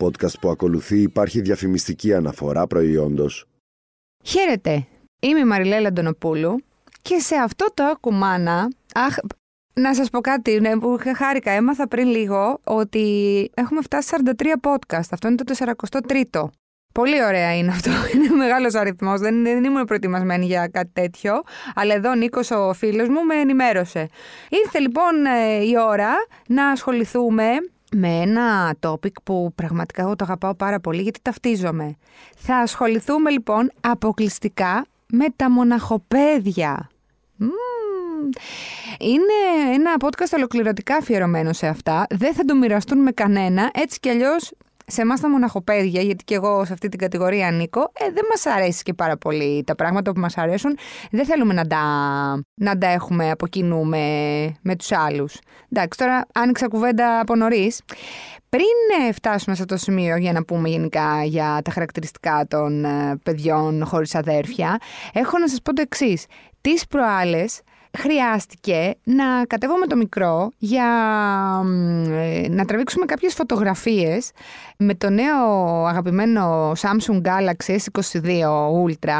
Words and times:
podcast 0.00 0.38
που 0.40 0.48
ακολουθεί 0.48 1.00
υπάρχει 1.00 1.40
διαφημιστική 1.40 2.14
αναφορά 2.14 2.66
προϊόντος. 2.66 3.46
Χαίρετε, 4.24 4.86
είμαι 5.20 5.38
η 5.38 5.44
Μαριλέλα 5.44 5.88
Αντωνοπούλου 5.88 6.62
και 7.02 7.18
σε 7.18 7.34
αυτό 7.34 7.66
το 7.74 7.84
ακουμάνα, 7.84 8.68
αχ, 8.94 9.16
να 9.74 9.94
σας 9.94 10.10
πω 10.10 10.20
κάτι 10.20 10.60
ναι, 10.60 10.78
που 10.78 10.98
χάρηκα, 11.16 11.50
έμαθα 11.50 11.88
πριν 11.88 12.08
λίγο 12.08 12.60
ότι 12.64 13.04
έχουμε 13.54 13.82
φτάσει 13.82 14.10
43 14.24 14.44
podcast, 14.60 15.08
αυτό 15.10 15.28
είναι 15.28 15.36
το 15.36 15.54
43ο. 15.58 16.48
Πολύ 16.94 17.24
ωραία 17.24 17.56
είναι 17.56 17.70
αυτό. 17.70 17.90
Είναι 18.14 18.34
μεγάλος 18.34 18.74
αριθμός. 18.74 19.20
Δεν, 19.20 19.42
δεν 19.42 19.64
ήμουν 19.64 19.84
προετοιμασμένη 19.84 20.46
για 20.46 20.68
κάτι 20.68 20.90
τέτοιο. 20.92 21.42
Αλλά 21.74 21.94
εδώ 21.94 22.10
ο 22.10 22.14
Νίκος, 22.14 22.50
ο 22.50 22.72
φίλος 22.72 23.08
μου, 23.08 23.24
με 23.24 23.34
ενημέρωσε. 23.34 24.08
Ήρθε 24.48 24.78
λοιπόν 24.78 25.24
ε, 25.24 25.64
η 25.64 25.74
ώρα 25.88 26.10
να 26.48 26.68
ασχοληθούμε 26.68 27.44
με 27.96 28.08
ένα 28.08 28.76
topic 28.80 29.22
που 29.24 29.52
πραγματικά 29.54 30.02
εγώ 30.02 30.16
το 30.16 30.24
αγαπάω 30.24 30.54
πάρα 30.54 30.80
πολύ 30.80 31.02
γιατί 31.02 31.20
ταυτίζομαι. 31.22 31.96
Θα 32.36 32.56
ασχοληθούμε 32.56 33.30
λοιπόν 33.30 33.70
αποκλειστικά 33.80 34.86
με 35.06 35.26
τα 35.36 35.50
μοναχοπέδια. 35.50 36.90
Είναι 39.00 39.72
ένα 39.74 39.94
podcast 40.00 40.32
ολοκληρωτικά 40.36 40.96
αφιερωμένο 40.96 41.52
σε 41.52 41.66
αυτά. 41.66 42.06
Δεν 42.10 42.34
θα 42.34 42.44
το 42.44 42.54
μοιραστούν 42.54 42.98
με 42.98 43.10
κανένα. 43.10 43.70
Έτσι 43.74 44.00
κι 44.00 44.08
αλλιώς 44.08 44.52
σε 44.90 45.00
εμάς 45.00 45.20
τα 45.20 45.30
μοναχοπέδια, 45.30 46.02
γιατί 46.02 46.24
και 46.24 46.34
εγώ 46.34 46.64
σε 46.64 46.72
αυτή 46.72 46.88
την 46.88 46.98
κατηγορία 46.98 47.46
ανήκω, 47.46 47.80
ε, 47.80 48.04
δεν 48.12 48.24
μας 48.30 48.46
αρέσει 48.46 48.82
και 48.82 48.94
πάρα 48.94 49.16
πολύ 49.16 49.64
τα 49.66 49.74
πράγματα 49.74 50.12
που 50.12 50.20
μας 50.20 50.38
αρέσουν. 50.38 50.76
Δεν 51.10 51.24
θέλουμε 51.24 51.54
να 51.54 51.66
τα, 51.66 51.82
να 52.54 52.78
τα 52.78 52.86
έχουμε 52.86 53.30
από 53.30 53.46
κοινού 53.46 53.84
με, 53.84 53.98
με 54.62 54.76
τους 54.76 54.92
άλλους. 54.92 55.38
Εντάξει, 55.72 55.98
τώρα 55.98 56.26
άνοιξα 56.34 56.68
κουβέντα 56.68 57.20
από 57.20 57.36
νωρίς. 57.36 57.80
Πριν 58.48 59.06
ε, 59.08 59.12
φτάσουμε 59.12 59.56
σε 59.56 59.62
αυτό 59.62 59.74
το 59.74 59.80
σημείο 59.80 60.16
για 60.16 60.32
να 60.32 60.44
πούμε 60.44 60.68
γενικά 60.68 61.24
για 61.24 61.60
τα 61.64 61.70
χαρακτηριστικά 61.70 62.46
των 62.48 62.84
ε, 62.84 63.16
παιδιών 63.22 63.84
χωρίς 63.84 64.14
αδέρφια, 64.14 64.78
έχω 65.12 65.38
να 65.38 65.48
σας 65.48 65.62
πω 65.62 65.74
το 65.74 65.82
εξής. 65.82 66.26
Τις 66.60 66.86
προάλλες 66.86 67.60
χρειάστηκε 67.98 68.94
να 69.04 69.44
κατέβω 69.46 69.76
με 69.76 69.86
το 69.86 69.96
μικρό 69.96 70.50
για 70.58 70.88
ε, 72.10 72.48
να 72.48 72.64
τραβήξουμε 72.64 73.04
κάποιες 73.04 73.34
φωτογραφίες 73.34 74.30
με 74.76 74.94
το 74.94 75.10
νέο 75.10 75.84
αγαπημένο 75.86 76.72
Samsung 76.72 77.22
Galaxy 77.22 77.76
S22 77.76 78.24
Ultra 78.86 79.18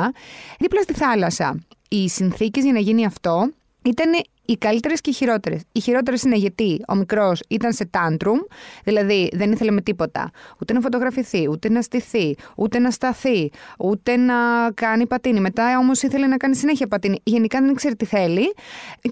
δίπλα 0.59 0.83
στη 0.83 0.93
θάλασσα. 0.93 1.65
Οι 1.89 2.09
συνθήκες 2.09 2.65
για 2.65 2.73
να 2.73 2.79
γίνει 2.79 3.07
αυτό 3.07 3.51
ήταν 3.83 4.11
οι 4.51 4.57
καλύτερες 4.57 5.01
και 5.01 5.11
οι 5.11 5.13
χειρότερες. 5.13 5.61
Οι 5.73 5.81
χειρότερες 5.81 6.23
είναι 6.23 6.37
γιατί 6.37 6.85
ο 6.89 6.95
μικρός 6.95 7.43
ήταν 7.49 7.73
σε 7.73 7.91
tantrum, 7.93 8.47
δηλαδή 8.85 9.31
δεν 9.33 9.53
ήθελε 9.53 9.71
με 9.71 9.81
τίποτα 9.81 10.31
ούτε 10.61 10.73
να 10.73 10.81
φωτογραφηθεί, 10.81 11.49
ούτε 11.51 11.71
να 11.71 11.83
στηθεί, 11.83 12.37
ούτε 12.57 12.79
να 12.79 12.91
σταθεί, 12.91 13.51
ούτε 13.79 14.17
να 14.17 14.35
κάνει 14.75 15.07
πατίνι. 15.07 15.41
Μετά 15.41 15.79
όμως 15.79 16.03
ήθελε 16.03 16.27
να 16.27 16.37
κάνει 16.37 16.57
συνέχεια 16.57 16.87
πατίνι. 16.87 17.21
Γενικά 17.23 17.61
δεν 17.61 17.71
ήξερε 17.71 17.95
τι 17.95 18.05
θέλει. 18.05 18.55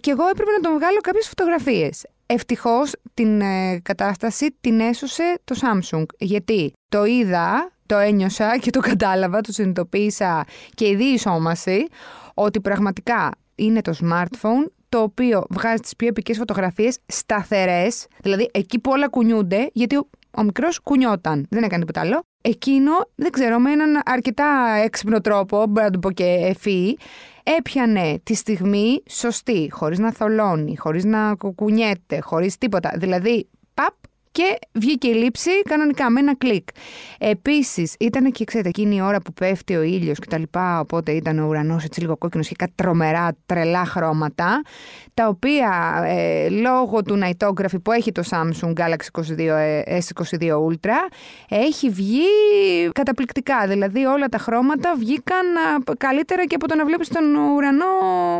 Και 0.00 0.10
εγώ 0.10 0.28
έπρεπε 0.28 0.50
να 0.50 0.60
τον 0.60 0.78
βγάλω 0.78 1.00
κάποιες 1.00 1.28
φωτογραφίες. 1.28 2.06
Ευτυχώς 2.26 2.92
την 3.14 3.40
ε, 3.40 3.80
κατάσταση 3.82 4.56
την 4.60 4.80
έσωσε 4.80 5.38
το 5.44 5.56
Samsung. 5.60 6.04
Γιατί 6.18 6.72
το 6.88 7.04
είδα, 7.04 7.72
το 7.86 7.96
ένιωσα 7.96 8.58
και 8.58 8.70
το 8.70 8.80
κατάλαβα, 8.80 9.40
το 9.40 9.52
συνειδητοποίησα 9.52 10.44
και 10.74 10.88
η 10.88 10.94
διεισόμαση 10.94 11.86
ότι 12.34 12.60
πραγματικά 12.60 13.30
είναι 13.54 13.80
το 13.80 13.94
smartphone 14.02 14.77
το 14.88 14.98
οποίο 14.98 15.44
βγάζει 15.50 15.80
τις 15.80 15.96
πιο 15.96 16.08
επικές 16.08 16.36
φωτογραφίες 16.36 16.98
σταθερές, 17.06 18.06
δηλαδή 18.22 18.50
εκεί 18.52 18.78
που 18.78 18.90
όλα 18.90 19.08
κουνιούνται, 19.08 19.70
γιατί 19.72 19.96
ο, 19.96 20.08
ο 20.30 20.42
μικρός 20.42 20.80
κουνιόταν, 20.80 21.46
δεν 21.50 21.62
έκανε 21.62 21.80
τίποτα 21.80 22.00
άλλο. 22.00 22.22
Εκείνο, 22.42 22.92
δεν 23.14 23.30
ξέρω, 23.30 23.58
με 23.58 23.70
έναν 23.72 24.00
αρκετά 24.04 24.74
έξυπνο 24.84 25.20
τρόπο, 25.20 25.66
μπορώ 25.66 25.86
να 25.86 25.92
το 25.92 25.98
πω 25.98 26.12
και 26.12 26.24
ευφύ, 26.24 26.96
έπιανε 27.42 28.20
τη 28.22 28.34
στιγμή 28.34 29.02
σωστή, 29.10 29.68
χωρίς 29.70 29.98
να 29.98 30.12
θολώνει, 30.12 30.76
χωρίς 30.76 31.04
να 31.04 31.34
κουνιέται, 31.54 32.20
χωρίς 32.20 32.58
τίποτα. 32.58 32.92
Δηλαδή, 32.96 33.48
παπ, 33.74 33.94
και 34.38 34.58
βγήκε 34.72 35.08
η 35.08 35.14
λήψη 35.14 35.50
κανονικά 35.68 36.10
με 36.10 36.20
ένα 36.20 36.36
κλικ. 36.36 36.68
Επίσης, 37.18 37.94
ήταν 37.98 38.32
και 38.32 38.44
ξέρετε, 38.44 38.68
εκείνη 38.68 38.96
η 38.96 39.00
ώρα 39.00 39.20
που 39.20 39.32
πέφτει 39.32 39.76
ο 39.76 39.82
ήλιος 39.82 40.18
κτλ. 40.18 40.42
Οπότε 40.78 41.12
ήταν 41.12 41.38
ο 41.38 41.46
ουρανός 41.46 41.84
έτσι 41.84 42.00
λίγο 42.00 42.16
κόκκινος 42.16 42.48
και 42.48 42.54
κάτι 42.58 42.72
τρομερά 42.74 43.36
τρελά 43.46 43.84
χρώματα. 43.84 44.62
Τα 45.14 45.28
οποία 45.28 46.02
ε, 46.06 46.48
λόγω 46.48 47.02
του 47.02 47.16
ναϊτόγραφη 47.16 47.78
που 47.78 47.92
έχει 47.92 48.12
το 48.12 48.22
Samsung 48.30 48.72
Galaxy 48.72 49.22
22 49.22 49.38
ε, 49.38 49.98
S22 49.98 50.50
Ultra 50.50 50.98
έχει 51.48 51.90
βγει 51.90 52.22
καταπληκτικά. 52.92 53.66
Δηλαδή 53.66 54.04
όλα 54.04 54.28
τα 54.28 54.38
χρώματα 54.38 54.94
βγήκαν 54.98 55.46
καλύτερα 55.98 56.44
και 56.44 56.54
από 56.54 56.68
το 56.68 56.74
να 56.74 56.84
βλέπεις 56.84 57.08
τον 57.08 57.34
ουρανό 57.34 57.86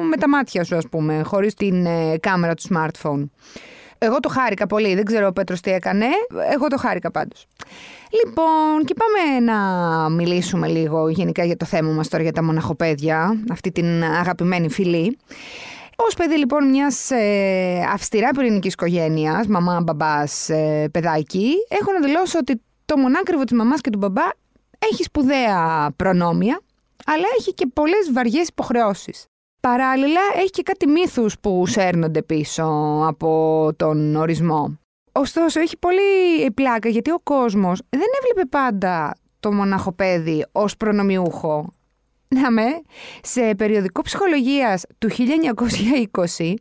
με 0.08 0.16
τα 0.16 0.28
μάτια 0.28 0.64
σου, 0.64 0.76
ας 0.76 0.88
πούμε, 0.91 1.22
χωρίς 1.22 1.54
την 1.54 1.87
ε, 1.87 2.19
κάμερα 2.20 2.54
του 2.54 2.62
smartphone. 2.70 3.25
Εγώ 3.98 4.20
το 4.20 4.28
χάρηκα 4.28 4.66
πολύ. 4.66 4.94
Δεν 4.94 5.04
ξέρω 5.04 5.26
ο 5.26 5.32
Πέτρος 5.32 5.60
τι 5.60 5.70
έκανε. 5.70 6.06
Εγώ 6.53 6.66
το 6.66 6.76
χάρηκα 6.76 7.10
πάντως. 7.10 7.47
Λοιπόν, 8.25 8.84
και 8.84 8.94
πάμε 8.94 9.53
να 9.53 9.59
μιλήσουμε 10.09 10.69
λίγο 10.69 11.09
γενικά 11.09 11.44
για 11.44 11.56
το 11.56 11.64
θέμα 11.64 11.91
μας 11.91 12.08
τώρα 12.08 12.22
για 12.22 12.32
τα 12.32 12.42
μοναχοπέδια, 12.42 13.42
αυτή 13.50 13.72
την 13.72 14.04
αγαπημένη 14.04 14.70
φιλή. 14.70 15.19
Ω 15.97 16.14
παιδί 16.16 16.37
λοιπόν 16.37 16.69
μιας 16.69 17.10
ε, 17.10 17.87
αυστηρά 17.92 18.31
πυρηνικής 18.31 18.72
οικογένειας, 18.72 19.47
μαμά, 19.47 19.81
μπαμπάς, 19.81 20.48
ε, 20.48 20.88
παιδάκι, 20.92 21.53
έχω 21.69 21.92
να 21.92 22.00
δηλώσω 22.06 22.38
ότι 22.38 22.62
το 22.84 22.97
μονάκριβο 22.97 23.44
της 23.44 23.56
μαμάς 23.56 23.81
και 23.81 23.91
του 23.91 23.98
μπαμπά 23.98 24.22
έχει 24.78 25.03
σπουδαία 25.03 25.91
προνόμια, 25.97 26.60
αλλά 27.06 27.25
έχει 27.38 27.54
και 27.54 27.66
πολλές 27.72 28.12
βαριές 28.12 28.48
υποχρεώσεις. 28.48 29.25
Παράλληλα, 29.68 30.20
έχει 30.36 30.50
και 30.50 30.62
κάτι 30.62 30.86
μύθους 30.86 31.38
που 31.38 31.66
σέρνονται 31.66 32.22
πίσω 32.22 32.64
από 33.06 33.70
τον 33.76 34.16
ορισμό. 34.16 34.78
Ωστόσο, 35.12 35.60
έχει 35.60 35.78
πολύ 35.78 36.50
πλάκα 36.54 36.88
γιατί 36.88 37.10
ο 37.10 37.20
κόσμος 37.22 37.80
δεν 37.88 38.06
έβλεπε 38.20 38.48
πάντα 38.48 39.14
το 39.40 39.52
μοναχοπέδι 39.52 40.46
ως 40.52 40.76
προνομιούχο. 40.76 41.72
Να 42.28 42.50
με, 42.50 42.66
σε 43.22 43.54
περιοδικό 43.54 44.02
ψυχολογίας 44.02 44.84
του 44.98 45.08
1920, 45.10 46.54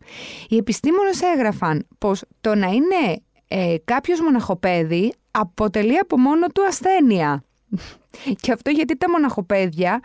οι 0.47 0.57
επιστήμονες 0.57 1.21
έγραφαν 1.21 1.87
πως 1.97 2.23
το 2.41 2.55
να 2.55 2.67
είναι 2.67 3.21
ε, 3.47 3.75
κάποιος 3.83 4.21
μοναχοπέδι 4.21 5.13
αποτελεί 5.31 5.97
από 5.97 6.19
μόνο 6.19 6.47
του 6.47 6.63
ασθένεια. 6.65 7.43
Και 8.41 8.51
αυτό 8.51 8.69
γιατί 8.69 8.97
τα 8.97 9.09
μοναχοπέδια, 9.09 9.99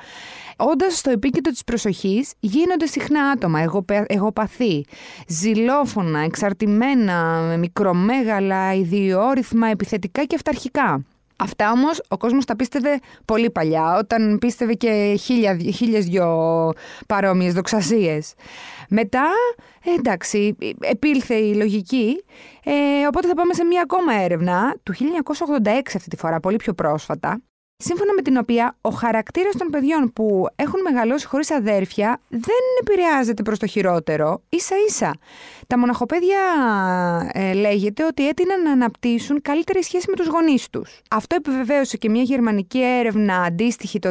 όντας 0.57 0.99
στο 0.99 1.11
επίκεντρο 1.11 1.53
της 1.53 1.65
προσοχής, 1.65 2.33
γίνονται 2.41 2.87
συχνά 2.87 3.25
άτομα, 3.25 3.65
εγωπαθή, 4.07 4.85
ζηλόφωνα, 5.29 6.21
εξαρτημένα, 6.21 7.41
μικρομέγαλα, 7.59 8.75
ιδιόρυθμα, 8.75 9.69
επιθετικά 9.69 10.25
και 10.25 10.35
αυταρχικά. 10.35 11.05
Αυτά 11.37 11.71
όμως 11.71 12.03
ο 12.09 12.17
κόσμος 12.17 12.45
τα 12.45 12.57
πίστευε 12.57 12.99
πολύ 13.25 13.51
παλιά, 13.51 13.97
όταν 13.99 14.39
πίστευε 14.39 14.73
και 14.73 15.17
χίλια, 15.21 15.57
χίλιες 15.57 16.05
δυο 16.05 16.73
παρόμοιες 17.07 17.55
δοξασίες. 17.55 18.35
Μετά, 18.89 19.31
εντάξει, 19.99 20.57
επήλθε 20.81 21.35
η 21.35 21.55
λογική, 21.55 22.25
ε, 22.65 23.07
οπότε 23.07 23.29
θα 23.29 23.35
πάμε 23.35 23.55
σε 23.55 23.65
μία 23.65 23.83
ακόμα 23.83 24.15
έρευνα 24.15 24.77
του 24.83 24.95
1986 24.95 25.97
αυτή 25.97 26.09
τη 26.09 26.17
φορά, 26.17 26.41
πολύ 26.41 26.57
πιο 26.57 26.73
πρόσφατα, 26.73 27.41
σύμφωνα 27.83 28.15
με 28.15 28.23
την 28.23 28.37
οποία 28.37 28.77
ο 28.81 28.91
χαρακτήρας 28.91 29.57
των 29.57 29.69
παιδιών 29.69 30.13
που 30.13 30.47
έχουν 30.57 30.81
μεγαλώσει 30.81 31.27
χωρίς 31.27 31.51
αδέρφια 31.51 32.21
δεν 32.29 32.63
επηρεάζεται 32.81 33.43
προς 33.43 33.59
το 33.59 33.67
χειρότερο, 33.67 34.43
ίσα 34.49 34.75
ίσα. 34.89 35.15
Τα 35.67 35.79
μοναχοπαίδια 35.79 36.39
ε, 37.33 37.53
λέγεται 37.53 38.05
ότι 38.05 38.29
έτειναν 38.29 38.63
να 38.63 38.73
αναπτύσσουν 38.73 39.43
καλύτερη 39.43 39.83
σχέση 39.83 40.07
με 40.11 40.17
τους 40.17 40.27
γονείς 40.27 40.71
τους. 40.71 41.01
Αυτό 41.11 41.37
επιβεβαίωσε 41.37 41.97
και 41.97 42.09
μια 42.09 42.23
γερμανική 42.23 42.83
έρευνα 42.83 43.37
αντίστοιχη 43.37 43.99
το 43.99 44.11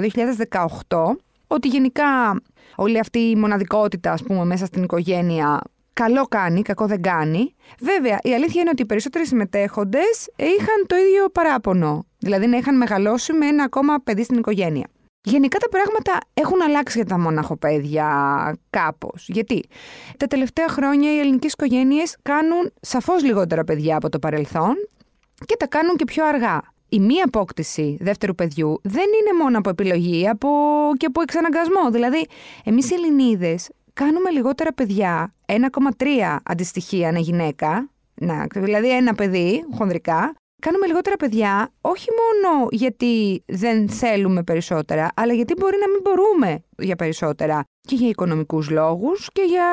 2018, 0.88 1.16
ότι 1.48 1.68
γενικά 1.68 2.42
όλη 2.76 3.00
αυτή 3.00 3.20
η 3.20 3.36
μοναδικότητα 3.36 4.12
ας 4.12 4.24
πούμε, 4.24 4.46
μέσα 4.46 4.66
στην 4.66 4.84
οικογένεια 4.84 5.62
καλό 5.94 6.26
κάνει, 6.26 6.62
κακό 6.62 6.86
δεν 6.86 7.02
κάνει. 7.02 7.56
Βέβαια, 7.80 8.20
η 8.22 8.34
αλήθεια 8.34 8.62
είναι 8.62 8.70
ότι 8.70 8.82
οι 8.82 8.86
περισσότεροι 8.86 9.26
συμμετέχοντες 9.28 10.30
είχαν 10.36 10.86
το 10.88 10.96
ίδιο 10.96 11.30
παράπονο. 11.30 12.06
Δηλαδή 12.18 12.48
να 12.48 12.58
είχαν 12.58 12.78
μεγαλώσει 12.78 13.34
με 13.34 13.46
ένα 13.46 13.64
ακόμα 13.64 14.00
παιδί 14.04 14.24
στην 14.24 14.38
οικογένεια. 14.38 14.88
Γενικά 15.24 15.58
τα 15.58 15.70
πράγματα 15.70 16.18
έχουν 16.34 16.62
αλλάξει 16.62 16.98
για 16.98 17.08
τα 17.08 17.20
μοναχοπαίδια 17.20 18.08
κάπως. 18.70 19.26
Γιατί 19.28 19.64
τα 20.18 20.28
τελευταία 20.28 20.68
χρόνια 20.68 21.14
οι 21.14 21.20
ελληνικές 21.20 21.52
οικογένειες 21.52 22.18
κάνουν 22.22 22.72
σαφώς 22.82 23.24
λιγότερα 23.24 23.64
παιδιά 23.64 23.96
από 23.96 24.10
το 24.10 24.20
παρελθόν 24.20 24.76
και 25.46 25.56
τα 25.60 25.68
κάνουν 25.68 25.96
και 25.96 26.06
πιο 26.06 26.26
αργά. 26.26 26.62
Η 26.90 27.00
μία 27.00 27.24
απόκτηση 27.26 27.98
δεύτερου 28.00 28.36
παιδιού 28.36 28.80
δεν 28.84 29.06
είναι 29.22 29.44
μόνο 29.44 29.58
από 29.58 29.70
επιλογή, 29.70 30.30
από 30.30 30.50
και 30.98 31.06
από 31.06 31.22
εξαναγκασμό. 31.22 31.92
Δηλαδή, 31.92 32.28
εμείς 32.64 32.92
οι 32.92 32.94
Ελληνίδες 32.94 33.70
κάνουμε 33.94 34.30
λιγότερα 34.30 34.74
παιδιά, 34.74 35.34
1,3 35.52 36.38
αντιστοιχεία 36.44 37.08
ανά 37.08 37.20
γυναίκα, 37.20 37.90
να, 38.14 38.48
δηλαδή 38.56 38.96
ένα 38.96 39.14
παιδί 39.14 39.66
χονδρικά, 39.78 40.34
κάνουμε 40.62 40.88
λιγότερα 40.88 41.16
παιδιά, 41.16 41.70
όχι 41.82 42.08
μόνο 42.12 42.68
γιατί 42.72 43.44
δεν 43.48 43.90
θέλουμε 43.90 44.44
περισσότερα, 44.44 45.12
αλλά 45.16 45.34
γιατί 45.34 45.54
μπορεί 45.58 45.78
να 45.80 45.90
μην 45.90 46.00
μπορούμε 46.04 46.64
για 46.78 46.96
περισσότερα. 46.96 47.64
Και 47.88 47.96
για 47.96 48.08
οικονομικούς 48.10 48.70
λόγους 48.70 49.30
και 49.34 49.42
για 49.42 49.66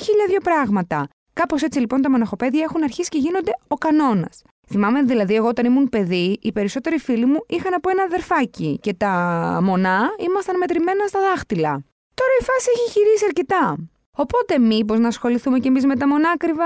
χίλια 0.00 0.26
δύο 0.28 0.40
πράγματα. 0.40 1.08
Κάπως 1.32 1.62
έτσι 1.62 1.78
λοιπόν 1.78 2.02
τα 2.02 2.10
μοναχοπέδια 2.10 2.62
έχουν 2.62 2.82
αρχίσει 2.82 3.08
και 3.08 3.18
γίνονται 3.18 3.50
ο 3.68 3.74
κανόνας. 3.74 4.42
Θυμάμαι 4.68 5.02
δηλαδή, 5.02 5.34
εγώ 5.34 5.48
όταν 5.48 5.64
ήμουν 5.64 5.88
παιδί, 5.88 6.38
οι 6.42 6.52
περισσότεροι 6.52 6.98
φίλοι 6.98 7.26
μου 7.26 7.38
είχαν 7.48 7.74
από 7.74 7.90
ένα 7.90 8.02
αδερφάκι 8.02 8.78
και 8.82 8.94
τα 8.94 9.10
μονά 9.62 10.08
ήμασταν 10.18 10.56
μετρημένα 10.56 11.06
στα 11.06 11.20
δάχτυλα. 11.20 11.84
Τώρα 12.14 12.32
η 12.40 12.44
φάση 12.44 12.68
έχει 12.74 12.90
χειρίσει 12.90 13.24
αρκετά. 13.24 13.76
Οπότε, 14.16 14.58
μήπως 14.58 14.98
να 14.98 15.08
ασχοληθούμε 15.08 15.58
κι 15.58 15.68
εμείς 15.68 15.86
με 15.86 15.96
τα 15.96 16.08
μονάκριβα 16.08 16.64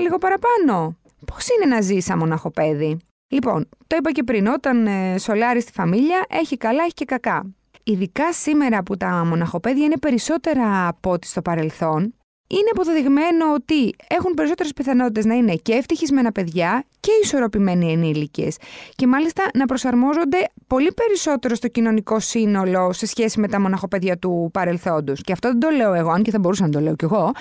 λίγο 0.00 0.18
παραπάνω; 0.18 0.96
Πώς 1.26 1.48
είναι 1.48 1.74
να 1.74 1.80
ζει 1.80 2.00
σαν 2.00 2.18
μοναχοπέδι; 2.18 2.98
Λοιπόν, 3.28 3.68
το 3.86 3.96
είπα 3.96 4.12
και 4.12 4.22
πριν, 4.22 4.46
όταν 4.46 4.86
ε, 4.86 5.18
σολάρει 5.18 5.60
στη 5.60 5.72
φαμίλια, 5.72 6.24
έχει 6.28 6.56
καλά, 6.56 6.82
έχει 6.82 6.92
και 6.92 7.04
κακά. 7.04 7.54
Ειδικά 7.84 8.32
σήμερα 8.32 8.82
που 8.82 8.96
τα 8.96 9.24
μοναχοπέδια 9.24 9.84
είναι 9.84 9.98
περισσότερα 9.98 10.88
από 10.88 11.10
ό,τι 11.10 11.26
στο 11.26 11.42
παρελθόν, 11.42 12.14
είναι 12.46 12.68
αποδεδειγμένο 12.72 13.52
ότι 13.54 13.94
έχουν 14.08 14.34
περισσότερες 14.34 14.72
πιθανότητες 14.72 15.24
να 15.24 15.34
είναι 15.34 15.54
και 15.54 15.72
ευτυχισμένα 15.72 16.32
παιδιά 16.32 16.84
και 17.00 17.10
ισορροπημένοι 17.22 17.92
ενήλικες. 17.92 18.56
Και 18.94 19.06
μάλιστα 19.06 19.42
να 19.54 19.66
προσαρμόζονται 19.66 20.38
πολύ 20.66 20.92
περισσότερο 20.92 21.54
στο 21.54 21.68
κοινωνικό 21.68 22.20
σύνολο 22.20 22.92
σε 22.92 23.06
σχέση 23.06 23.40
με 23.40 23.48
τα 23.48 23.60
μοναχοπαίδια 23.60 24.18
του 24.18 24.50
παρελθόντος. 24.52 25.20
Και 25.20 25.32
αυτό 25.32 25.48
δεν 25.48 25.58
το 25.58 25.68
λέω 25.70 25.94
εγώ, 25.94 26.10
αν 26.10 26.22
και 26.22 26.30
θα 26.30 26.38
μπορούσα 26.38 26.64
να 26.64 26.70
το 26.70 26.80
λέω 26.80 26.96
κι 26.96 27.04
εγώ, 27.04 27.32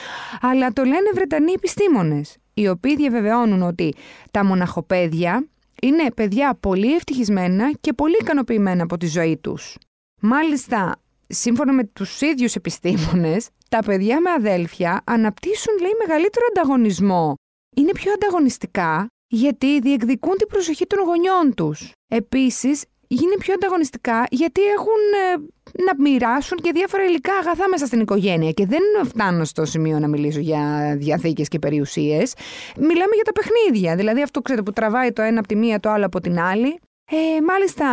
αλλά 0.42 0.74
το 0.74 0.84
λένε 0.84 1.10
Βρετανοί 1.14 1.52
επιστήμονες, 1.52 2.38
οι 2.54 2.68
οποίοι 2.68 2.96
διαβεβαιώνουν 2.96 3.62
ότι 3.62 3.96
τα 4.32 4.46
μοναχοπαίδια 4.46 5.48
είναι 5.82 6.12
παιδιά 6.16 6.58
πολύ 6.60 6.96
ευτυχισμένα 6.96 7.72
και 7.82 7.94
πολύ 7.94 8.18
ικανοποιημένα 8.22 8.84
από 8.84 8.98
τη 8.98 9.08
ζωή 9.08 9.38
τους. 9.38 9.78
Μάλιστα, 10.22 10.96
σύμφωνα 11.28 11.74
με 11.74 11.84
τους 11.84 12.22
ίδιους 12.22 12.56
επιστήμονες, 12.56 13.48
τα 13.70 13.80
παιδιά 13.80 14.22
με 14.22 14.30
αδέλφια 14.30 15.02
αναπτύσσουν, 15.06 15.78
λέει, 15.82 15.92
μεγαλύτερο 16.08 16.46
ανταγωνισμό. 16.50 17.36
Είναι 17.76 17.92
πιο 17.92 18.12
ανταγωνιστικά 18.12 19.08
γιατί 19.28 19.80
διεκδικούν 19.80 20.38
την 20.38 20.48
προσοχή 20.48 20.86
των 20.86 21.00
γονιών 21.00 21.54
τους. 21.56 21.92
Επίσης, 22.08 22.84
είναι 23.08 23.36
πιο 23.40 23.54
ανταγωνιστικά 23.54 24.26
γιατί 24.32 24.62
έχουν 24.62 25.02
ε, 25.32 25.84
να 25.84 26.10
μοιράσουν 26.10 26.58
και 26.58 26.72
διάφορα 26.74 27.04
υλικά 27.06 27.34
αγαθά 27.34 27.70
μέσα 27.70 27.86
στην 27.86 28.00
οικογένεια. 28.00 28.52
Και 28.52 28.66
δεν 28.66 28.82
φτάνω 29.06 29.44
στο 29.44 29.66
σημείο 29.66 30.00
να 30.00 30.08
μιλήσω 30.08 30.40
για 30.40 30.96
διαθήκες 30.98 31.48
και 31.48 31.60
περιουσίες. 31.60 32.34
Μιλάμε 32.78 33.16
για 33.16 33.24
τα 33.24 33.32
παιχνίδια. 33.32 33.96
Δηλαδή 33.96 34.22
αυτό 34.22 34.42
ξέρετε 34.42 34.66
που 34.66 34.74
τραβάει 34.74 35.12
το 35.12 35.22
ένα 35.22 35.40
από 35.40 35.48
τη 35.48 35.56
μία, 35.56 35.80
το 35.80 35.90
άλλο 35.90 36.06
από 36.06 36.20
την 36.20 36.40
άλλη. 36.40 36.80
Ε, 37.12 37.42
μάλιστα, 37.42 37.86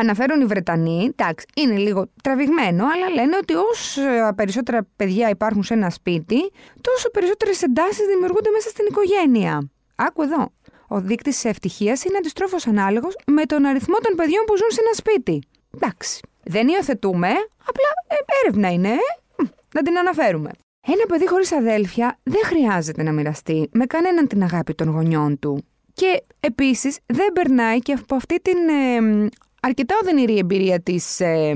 Αναφέρουν 0.00 0.40
οι 0.40 0.44
Βρετανοί, 0.44 1.10
εντάξει, 1.16 1.46
είναι 1.56 1.76
λίγο 1.76 2.06
τραβηγμένο, 2.22 2.84
αλλά 2.86 3.08
λένε 3.14 3.36
ότι 3.36 3.54
όσο 3.54 4.00
περισσότερα 4.34 4.86
παιδιά 4.96 5.28
υπάρχουν 5.28 5.62
σε 5.62 5.74
ένα 5.74 5.90
σπίτι, 5.90 6.50
τόσο 6.80 7.10
περισσότερες 7.10 7.62
εντάσεις 7.62 8.06
δημιουργούνται 8.06 8.50
μέσα 8.50 8.68
στην 8.68 8.86
οικογένεια. 8.88 9.70
Άκου 9.94 10.22
εδώ. 10.22 10.52
Ο 10.88 11.00
δείκτης 11.00 11.44
ευτυχίας 11.44 12.04
είναι 12.04 12.16
αντιστρόφως 12.16 12.66
ανάλογος 12.66 13.16
με 13.26 13.44
τον 13.44 13.64
αριθμό 13.64 13.96
των 14.02 14.16
παιδιών 14.16 14.44
που 14.46 14.56
ζουν 14.56 14.70
σε 14.70 14.80
ένα 14.80 14.92
σπίτι. 14.92 15.42
Εντάξει. 15.74 16.20
Δεν 16.42 16.68
υιοθετούμε, 16.68 17.28
απλά 17.64 17.88
ε, 18.06 18.14
έρευνα 18.44 18.72
είναι, 18.72 18.88
ε. 18.88 19.44
να 19.74 19.82
την 19.82 19.98
αναφέρουμε. 19.98 20.50
Ένα 20.88 21.06
παιδί 21.08 21.28
χωρίς 21.28 21.52
αδέλφια 21.52 22.18
δεν 22.22 22.40
χρειάζεται 22.44 23.02
να 23.02 23.12
μοιραστεί 23.12 23.68
με 23.72 23.86
κανέναν 23.86 24.26
την 24.26 24.42
αγάπη 24.42 24.74
των 24.74 24.90
γονιών 24.90 25.38
του. 25.38 25.64
Και 25.92 26.22
επίσης 26.40 26.98
δεν 27.06 27.32
περνάει 27.32 27.78
και 27.78 27.92
από 27.92 28.14
αυτή 28.14 28.40
την 28.40 28.58
ε, 28.68 29.28
αρκετά 29.66 29.94
οδυνηρή 30.02 30.38
εμπειρία 30.38 30.80
της 30.80 31.20
ε, 31.20 31.54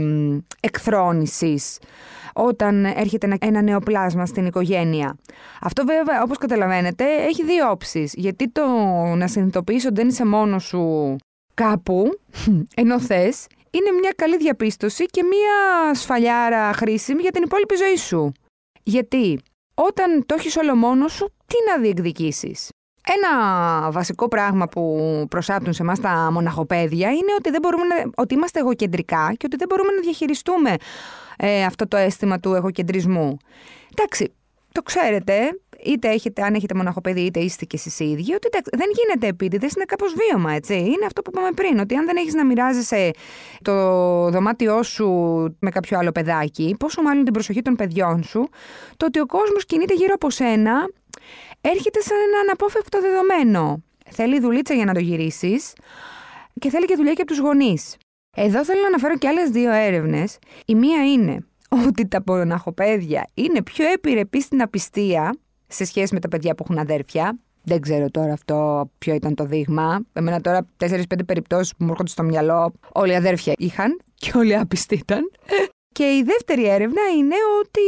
εκθρόνησης 0.61 1.79
όταν 2.35 2.85
έρχεται 2.85 3.37
ένα 3.41 3.63
νέο 3.63 3.79
πλάσμα 3.79 4.27
στην 4.27 4.47
οικογένεια. 4.47 5.19
Αυτό 5.61 5.85
βέβαια, 5.85 6.23
όπως 6.23 6.39
καταλαβαίνετε, 6.39 7.05
έχει 7.05 7.45
δύο 7.45 7.71
όψεις. 7.71 8.13
Γιατί 8.15 8.49
το 8.49 8.63
να 9.17 9.27
συνειδητοποιείς 9.27 9.85
ότι 9.85 9.95
δεν 9.95 10.09
είσαι 10.09 10.25
μόνος 10.25 10.65
σου 10.65 11.17
κάπου, 11.55 12.19
ενώ 12.83 13.01
θες, 13.01 13.47
είναι 13.71 13.91
μια 14.01 14.13
καλή 14.17 14.37
διαπίστωση 14.37 15.05
και 15.07 15.23
μια 15.23 15.95
σφαλιάρα 15.95 16.73
χρήσιμη 16.73 17.23
για 17.23 17.31
την 17.31 17.43
υπόλοιπη 17.43 17.75
ζωή 17.75 17.97
σου. 17.97 18.33
Γιατί 18.83 19.41
όταν 19.75 20.27
το 20.27 20.35
έχεις 20.39 20.57
όλο 20.57 20.75
μόνος 20.77 21.13
σου, 21.13 21.33
τι 21.47 21.55
να 21.71 21.83
διεκδικήσεις; 21.83 22.69
Ένα 23.05 23.91
βασικό 23.91 24.29
πράγμα 24.29 24.69
που 24.69 25.27
προσάπτουν 25.31 25.73
σε 25.73 25.83
εμάς 25.83 26.01
τα 26.01 26.29
μοναχοπαίδια 26.33 27.09
είναι 27.09 27.33
ότι, 27.39 27.51
δεν 27.51 27.61
μπορούμε 27.63 27.85
να, 27.85 28.11
ότι 28.15 28.35
είμαστε 28.35 28.59
εγωκεντρικά 28.59 29.33
και 29.37 29.47
ότι 29.47 29.57
δεν 29.57 29.69
μπορούμε 29.69 29.93
να 29.93 30.01
διαχειριστούμε 30.01 30.75
ε, 31.37 31.65
αυτό 31.65 31.89
το 31.89 31.97
αίσθημα 31.97 32.41
του 32.41 32.55
εγωκεντρισμού. 32.55 33.37
Εντάξει, 33.97 34.33
το 34.73 34.83
ξέρετε, 34.83 35.35
είτε 35.85 36.09
έχετε, 36.09 36.43
αν 36.43 36.55
έχετε 36.55 36.75
μοναχοπαίδι, 36.75 37.21
είτε 37.21 37.41
είστε 37.41 37.65
και 37.65 37.77
εσείς 37.77 38.01
οι 38.01 38.05
ίδιοι, 38.05 38.35
ότι 38.35 38.49
δεν 38.73 38.87
γίνεται 38.95 39.27
επίτηδες, 39.27 39.73
είναι 39.73 39.85
κάπως 39.85 40.15
βίωμα, 40.15 40.53
έτσι. 40.53 40.75
Είναι 40.75 41.07
αυτό 41.07 41.23
που 41.23 41.31
είπαμε 41.35 41.51
πριν, 41.53 41.79
ότι 41.79 41.95
αν 41.95 42.07
δεν 42.07 42.17
έχεις 42.17 42.35
να 42.35 42.45
μοιράζεσαι 42.45 43.11
το 43.63 43.73
δωμάτιό 44.31 44.83
σου 44.83 45.09
με 45.59 45.71
κάποιο 45.71 45.99
άλλο 45.99 46.13
παιδάκι, 46.13 46.77
πόσο 46.79 47.03
μάλλον 47.03 47.25
την 47.25 47.33
προσοχή 47.33 47.63
των 47.63 47.77
παιδιών 47.77 48.23
σου, 48.23 48.49
το 48.97 49.07
ότι 49.07 49.21
ο 49.21 49.27
κόσμος 49.27 49.67
κινείται 49.67 49.95
γύρω 49.95 50.13
από 50.15 50.31
σένα 50.31 50.73
έρχεται 51.61 52.01
σαν 52.01 52.17
ένα 52.29 52.39
αναπόφευκτο 52.39 53.01
δεδομένο. 53.01 53.83
Θέλει 54.11 54.41
δουλίτσα 54.41 54.75
για 54.75 54.85
να 54.85 54.95
το 54.95 55.01
γυρίσεις 55.01 55.73
και 56.61 56.71
θέλει 56.71 56.85
και 56.85 56.97
δουλειά 56.97 57.13
και 57.13 57.23
από 57.23 57.31
τους 57.31 57.41
γονείς. 57.41 57.97
Εδώ 58.37 58.65
θέλω 58.65 58.81
να 58.81 58.87
αναφέρω 58.87 59.19
και 59.19 59.29
άλλες 59.29 59.51
δύο 59.51 59.73
έρευνες. 59.73 60.39
Η 60.67 60.75
μία 60.75 61.13
είναι 61.13 61.45
ότι 61.87 62.07
τα 62.07 62.23
ποροναχοπαίδια 62.23 63.27
είναι 63.35 63.63
πιο 63.63 63.91
επιρρεπή 63.93 64.41
στην 64.41 64.63
απιστία 64.63 65.37
σε 65.67 65.85
σχέση 65.85 66.15
με 66.15 66.21
τα 66.21 66.29
παιδιά 66.29 66.55
που 66.55 66.63
έχουν 66.63 66.79
αδέρφια. 66.79 67.39
Δεν 67.63 67.81
ξέρω 67.81 68.11
τώρα 68.11 68.33
αυτό 68.33 68.91
ποιο 68.99 69.15
ήταν 69.15 69.35
το 69.35 69.45
δείγμα. 69.45 70.01
Εμένα 70.13 70.41
τώρα 70.41 70.67
4-5 70.79 71.03
περιπτώσεις 71.27 71.77
που 71.77 71.85
μου 71.85 71.91
έρχονται 71.91 72.11
στο 72.11 72.23
μυαλό, 72.23 72.73
όλοι 72.93 73.13
οι 73.13 73.17
αδέρφια 73.17 73.53
είχαν 73.57 74.01
και 74.15 74.33
όλοι 74.35 74.57
άπιστοι 74.57 74.95
ήταν. 74.95 75.31
Και 75.93 76.05
η 76.05 76.23
δεύτερη 76.23 76.69
έρευνα 76.69 77.03
είναι 77.19 77.35
ότι 77.61 77.81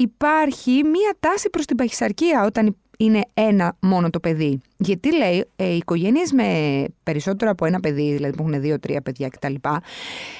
υπάρχει 0.00 0.70
μία 0.70 1.16
τάση 1.20 1.50
προς 1.50 1.64
την 1.64 1.76
παχυσαρκία 1.76 2.44
όταν 2.44 2.76
είναι 2.98 3.20
ένα 3.34 3.76
μόνο 3.80 4.10
το 4.10 4.20
παιδί. 4.20 4.60
Γιατί 4.76 5.16
λέει, 5.16 5.44
ε, 5.56 5.72
οι 5.72 5.76
οικογένειες 5.76 6.32
με 6.32 6.84
περισσότερο 7.02 7.50
από 7.50 7.64
ένα 7.64 7.80
παιδί, 7.80 8.12
δηλαδή 8.12 8.36
που 8.36 8.48
έχουν 8.48 8.60
δύο-τρία 8.60 9.00
παιδιά 9.00 9.28
κτλ., 9.28 9.54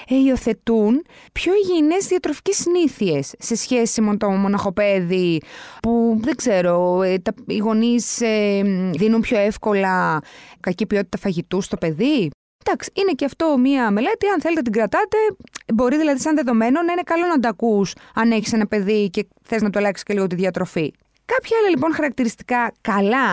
ε, 0.08 0.14
υιοθετούν 0.26 1.02
πιο 1.32 1.52
υγιεινές 1.54 2.06
διατροφικές 2.06 2.56
συνήθειες 2.56 3.34
σε 3.38 3.54
σχέση 3.54 4.00
με 4.00 4.16
το 4.16 4.30
μοναχοπέδι, 4.30 5.40
που 5.82 6.16
δεν 6.20 6.36
ξέρω, 6.36 7.02
ε, 7.02 7.18
τα, 7.18 7.34
οι 7.46 7.56
γονείς 7.56 8.20
ε, 8.20 8.62
δίνουν 8.94 9.20
πιο 9.20 9.38
εύκολα 9.38 10.20
κακή 10.60 10.86
ποιότητα 10.86 11.18
φαγητού 11.18 11.60
στο 11.60 11.76
παιδί. 11.76 12.30
Εντάξει, 12.66 12.90
είναι 12.94 13.12
και 13.12 13.24
αυτό 13.24 13.58
μία 13.58 13.90
μελέτη. 13.90 14.26
Αν 14.26 14.40
θέλετε 14.40 14.62
την 14.62 14.72
κρατάτε, 14.72 15.16
μπορεί 15.74 15.96
δηλαδή 15.96 16.20
σαν 16.20 16.34
δεδομένο 16.34 16.82
να 16.82 16.92
είναι 16.92 17.02
καλό 17.02 17.26
να 17.26 17.40
τα 17.40 17.48
ακούς 17.48 17.94
αν 18.14 18.30
έχεις 18.30 18.52
ένα 18.52 18.66
παιδί 18.66 19.10
και 19.10 19.26
θες 19.42 19.62
να 19.62 19.70
το 19.70 19.78
αλλάξεις 19.78 20.04
και 20.04 20.12
λίγο 20.12 20.26
τη 20.26 20.34
διατροφή. 20.34 20.92
Κάποια 21.24 21.56
άλλα 21.58 21.68
λοιπόν 21.68 21.94
χαρακτηριστικά 21.94 22.72
καλά 22.80 23.28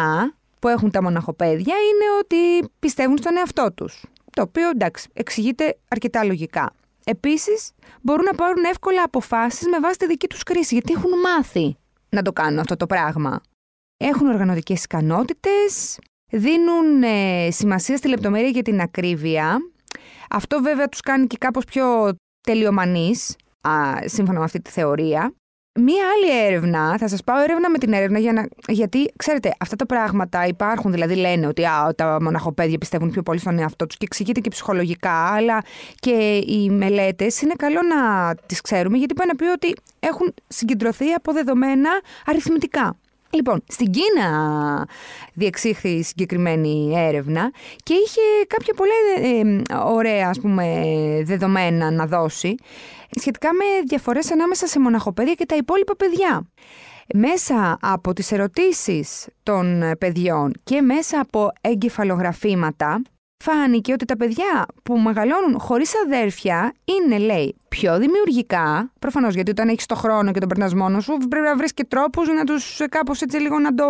που 0.60 0.68
έχουν 0.68 0.92
τα 0.92 1.04
μοναχοπαίδια 1.04 1.76
είναι 1.76 2.06
ότι 2.20 2.70
πιστεύουν 2.80 3.18
στον 3.18 3.38
εαυτό 3.38 3.72
τους. 3.72 4.04
Το 4.32 4.42
οποίο 4.42 4.70
εντάξει, 4.70 5.10
εξηγείται 5.14 5.78
αρκετά 5.88 6.24
λογικά. 6.24 6.74
Επίσης, 7.04 7.72
μπορούν 8.02 8.24
να 8.24 8.34
πάρουν 8.34 8.64
εύκολα 8.64 9.04
αποφάσεις 9.04 9.68
με 9.68 9.80
βάση 9.80 9.98
τη 9.98 10.08
δική 10.08 10.28
τους 10.28 10.44
κρίση, 10.44 10.74
γιατί 10.74 10.94
έχουν 10.94 11.20
μάθει 11.20 11.78
να 12.10 12.22
το 12.22 12.34
κάνουν 12.34 12.60
αυτό 12.60 12.76
το 12.78 12.86
πράγμα. 12.86 13.42
Έχουν 13.98 14.28
οργανωτικές 14.28 14.84
ικανότητες, 14.84 16.00
δίνουν 16.32 17.04
ε, 17.04 17.48
σημασία 17.52 17.98
στη 17.98 18.08
λεπτομέρεια 18.08 18.50
για 18.50 18.62
την 18.62 18.80
ακρίβεια. 18.82 19.58
Αυτό 20.30 20.62
βέβαια 20.62 20.90
τους 20.90 21.02
κάνει 21.02 21.28
και 21.28 21.38
κάπως 21.40 21.66
πιο 21.66 22.16
τελειομανείς, 22.42 23.36
α, 23.62 23.72
σύμφωνα 24.06 24.38
με 24.40 24.46
αυτή 24.46 24.62
τη 24.62 24.70
θεωρία. 24.70 25.34
Μία 25.80 26.04
άλλη 26.16 26.46
έρευνα, 26.46 26.98
θα 26.98 27.08
σας 27.08 27.24
πάω 27.24 27.42
έρευνα 27.42 27.70
με 27.70 27.78
την 27.78 27.94
έρευνα 27.94 28.20
για 28.20 28.34
να, 28.34 28.48
γιατί 28.68 29.12
ξέρετε 29.16 29.54
αυτά 29.60 29.76
τα 29.76 29.86
πράγματα 29.86 30.46
υπάρχουν, 30.46 30.92
δηλαδή 30.92 31.16
λένε 31.16 31.48
ότι 31.48 31.66
α, 31.66 31.94
τα 31.96 32.18
μοναχοπαίδια 32.22 32.78
πιστεύουν 32.78 33.12
πιο 33.12 33.24
πολύ 33.24 33.40
στον 33.40 33.60
εαυτό 33.60 33.86
τους 33.86 33.98
και 33.98 34.06
εξηγείται 34.06 34.40
και 34.40 34.50
ψυχολογικά, 34.50 35.34
αλλά 35.34 35.62
και 35.96 36.42
οι 36.48 36.70
μελέτες 36.70 37.42
είναι 37.42 37.54
καλό 37.58 37.80
να 37.82 38.34
τις 38.46 38.62
ξέρουμε 38.62 38.98
γιατί 38.98 39.14
πάνε 39.14 39.32
να 39.32 39.38
πει 39.38 39.52
ότι 39.52 39.76
έχουν 40.00 40.34
συγκεντρωθεί 40.48 41.12
από 41.12 41.34
δεδομένα 41.34 41.90
αριθμητικά. 42.26 42.98
Λοιπόν, 43.30 43.64
στην 43.68 43.92
Κίνα 43.92 44.88
διεξήχθη 45.34 46.04
συγκεκριμένη 46.04 46.94
έρευνα 46.96 47.52
και 47.84 47.94
είχε 47.94 48.22
κάποια 48.48 48.74
πολλά 48.74 48.94
ε, 49.30 49.62
ωραία 49.84 50.30
ας 50.30 50.40
πούμε, 50.40 50.84
δεδομένα 51.26 51.92
να 51.92 52.06
δώσει 52.06 52.56
σχετικά 53.20 53.54
με 53.54 53.64
διαφορές 53.86 54.32
ανάμεσα 54.32 54.68
σε 54.68 54.80
μοναχοπαίδια 54.80 55.34
και 55.34 55.46
τα 55.46 55.56
υπόλοιπα 55.56 55.96
παιδιά. 55.96 56.48
μέσα 57.14 57.78
από 57.82 58.14
τις 58.14 58.32
ερωτήσεις 58.32 59.28
των 59.44 59.84
παιδιών 60.00 60.54
και 60.64 60.82
μέσα 60.82 61.20
από 61.20 61.52
εγκεφαλογραφήματα 61.62 63.02
φάνηκε 63.38 63.94
ότι 63.94 64.06
τα 64.06 64.18
παιδιά 64.18 64.66
που 64.84 64.98
μεγαλώνουν 64.98 65.60
χωρίς 65.60 65.92
αδέρφια 66.06 66.74
είναι, 66.84 67.18
λέει, 67.18 67.56
πιο 67.68 67.98
δημιουργικά. 68.00 68.92
Προφανώς 69.00 69.34
γιατί 69.34 69.52
όταν 69.52 69.68
έχεις 69.68 69.86
το 69.86 69.96
χρόνο 69.96 70.32
και 70.32 70.40
τον 70.40 70.50
περνάς 70.50 70.74
μόνος 70.74 71.04
σου, 71.04 71.18
πρέπει 71.30 71.46
να 71.46 71.56
βρεις 71.56 71.74
και 71.74 71.84
τρόπους 71.84 72.28
να 72.28 72.44
τους 72.44 72.82
κάπως 72.90 73.22
έτσι 73.22 73.38
λίγο 73.38 73.60
να 73.60 73.74
το, 73.74 73.86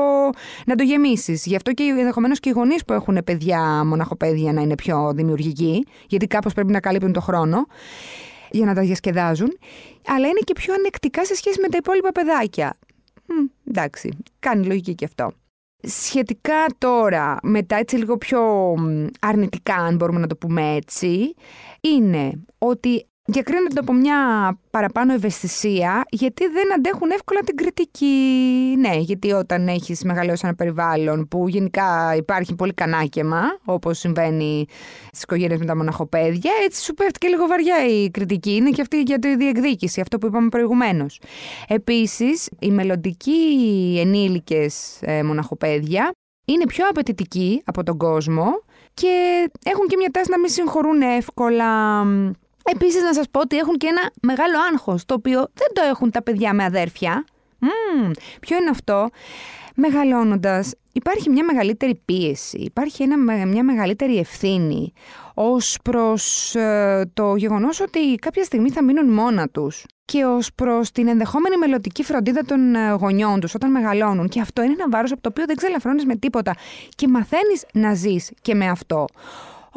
να 0.65 0.75
το 0.75 0.83
γεμίσεις. 0.83 1.45
Γι' 1.45 1.55
αυτό 1.55 1.71
και 1.71 1.83
ενδεχομένως 1.83 2.39
και 2.39 2.49
οι 2.49 2.51
γονείς 2.51 2.85
που 2.85 2.93
έχουν 2.93 3.21
παιδιά, 3.25 3.85
μοναχοπαίδια, 3.85 4.53
να 4.53 4.61
είναι 4.61 4.75
πιο 4.75 5.11
δημιουργικοί, 5.15 5.85
γιατί 6.07 6.27
κάπως 6.27 6.53
πρέπει 6.53 6.71
να 6.71 6.79
καλύπτουν 6.79 7.13
το 7.13 7.21
χρόνο 7.21 7.65
για 8.51 8.65
να 8.65 8.73
τα 8.73 8.81
διασκεδάζουν, 8.81 9.57
αλλά 10.07 10.27
είναι 10.27 10.39
και 10.43 10.53
πιο 10.53 10.73
ανεκτικά 10.73 11.25
σε 11.25 11.35
σχέση 11.35 11.59
με 11.61 11.67
τα 11.67 11.77
υπόλοιπα 11.77 12.11
παιδάκια. 12.11 12.77
Μ, 13.25 13.33
εντάξει, 13.69 14.17
κάνει 14.39 14.65
λογική 14.65 14.95
και 14.95 15.05
αυτό. 15.05 15.31
Σχετικά 15.81 16.65
τώρα, 16.77 17.37
μετά 17.43 17.75
έτσι 17.75 17.95
λίγο 17.95 18.17
πιο 18.17 18.73
αρνητικά, 19.19 19.75
αν 19.75 19.95
μπορούμε 19.95 20.19
να 20.19 20.27
το 20.27 20.35
πούμε 20.35 20.75
έτσι, 20.75 21.33
είναι 21.81 22.45
ότι 22.57 23.07
διακρίνονται 23.29 23.79
από 23.79 23.93
μια 23.93 24.17
παραπάνω 24.69 25.13
ευαισθησία 25.13 26.05
γιατί 26.09 26.47
δεν 26.47 26.73
αντέχουν 26.73 27.11
εύκολα 27.11 27.39
την 27.39 27.55
κριτική. 27.55 28.05
Ναι, 28.77 28.95
γιατί 28.95 29.31
όταν 29.31 29.67
έχεις 29.67 30.03
μεγαλώσει 30.03 30.41
ένα 30.45 30.55
περιβάλλον 30.55 31.27
που 31.27 31.47
γενικά 31.47 32.15
υπάρχει 32.15 32.55
πολύ 32.55 32.73
κανάκεμα, 32.73 33.41
όπως 33.65 33.97
συμβαίνει 33.97 34.65
στις 35.07 35.21
οικογένειες 35.21 35.59
με 35.59 35.65
τα 35.65 35.75
μοναχοπαίδια, 35.75 36.51
έτσι 36.65 36.83
σου 36.83 36.93
πέφτει 36.93 37.17
και 37.17 37.27
λίγο 37.27 37.47
βαριά 37.47 37.85
η 37.87 38.09
κριτική. 38.09 38.55
Είναι 38.55 38.69
και 38.69 38.81
αυτή 38.81 39.01
για 39.01 39.19
τη 39.19 39.35
διεκδίκηση, 39.35 40.01
αυτό 40.01 40.17
που 40.17 40.27
είπαμε 40.27 40.49
προηγουμένως. 40.49 41.19
Επίσης, 41.67 42.49
οι 42.59 42.71
μελλοντικοί 42.71 43.31
ενήλικες 43.99 44.99
ε, 45.01 45.23
μοναχοπαίδια 45.23 46.11
είναι 46.45 46.65
πιο 46.65 46.87
απαιτητικοί 46.87 47.61
από 47.65 47.83
τον 47.83 47.97
κόσμο 47.97 48.61
και 48.93 49.43
έχουν 49.63 49.87
και 49.87 49.97
μια 49.97 50.09
τάση 50.11 50.29
να 50.29 50.39
μην 50.39 50.49
συγχωρούν 50.49 51.01
εύκολα 51.01 52.03
Επίσης 52.71 53.03
να 53.03 53.13
σας 53.13 53.25
πω 53.31 53.39
ότι 53.39 53.57
έχουν 53.57 53.77
και 53.77 53.87
ένα 53.87 54.11
μεγάλο 54.21 54.55
άγχος, 54.71 55.05
το 55.05 55.13
οποίο 55.13 55.37
δεν 55.53 55.67
το 55.73 55.81
έχουν 55.89 56.11
τα 56.11 56.23
παιδιά 56.23 56.53
με 56.53 56.63
αδέρφια. 56.63 57.25
Mm, 57.61 58.11
ποιο 58.39 58.57
είναι 58.57 58.69
αυτό; 58.69 59.09
Μεγαλώνοντας 59.79 60.73
υπάρχει 60.91 61.29
μια 61.29 61.43
μεγαλύτερη 61.43 62.01
πίεση, 62.05 62.57
υπάρχει 62.57 63.03
ένα, 63.03 63.45
μια 63.45 63.63
μεγαλύτερη 63.63 64.17
ευθύνη 64.17 64.93
ως 65.33 65.77
προς 65.83 66.55
ε, 66.55 67.09
το 67.13 67.35
γεγονός 67.35 67.79
ότι 67.79 68.15
κάποια 68.15 68.43
στιγμή 68.43 68.69
θα 68.69 68.83
μείνουν 68.83 69.13
μόνα 69.13 69.49
τους 69.49 69.85
και 70.05 70.25
ως 70.25 70.53
προς 70.53 70.91
την 70.91 71.07
ενδεχόμενη 71.07 71.57
μελλοντική 71.57 72.03
φροντίδα 72.03 72.41
των 72.43 72.75
ε, 72.75 72.91
γονιών 72.91 73.39
τους 73.39 73.53
όταν 73.53 73.71
μεγαλώνουν 73.71 74.27
και 74.27 74.41
αυτό 74.41 74.61
είναι 74.61 74.73
ένα 74.73 74.89
βάρος 74.89 75.11
από 75.11 75.21
το 75.21 75.29
οποίο 75.29 75.45
δεν 75.45 75.55
ξελαφρώνεις 75.55 76.05
με 76.05 76.15
τίποτα 76.15 76.55
και 76.95 77.07
μαθαίνεις 77.07 77.65
να 77.73 77.93
ζεις 77.93 78.31
και 78.41 78.55
με 78.55 78.69
αυτό. 78.69 79.05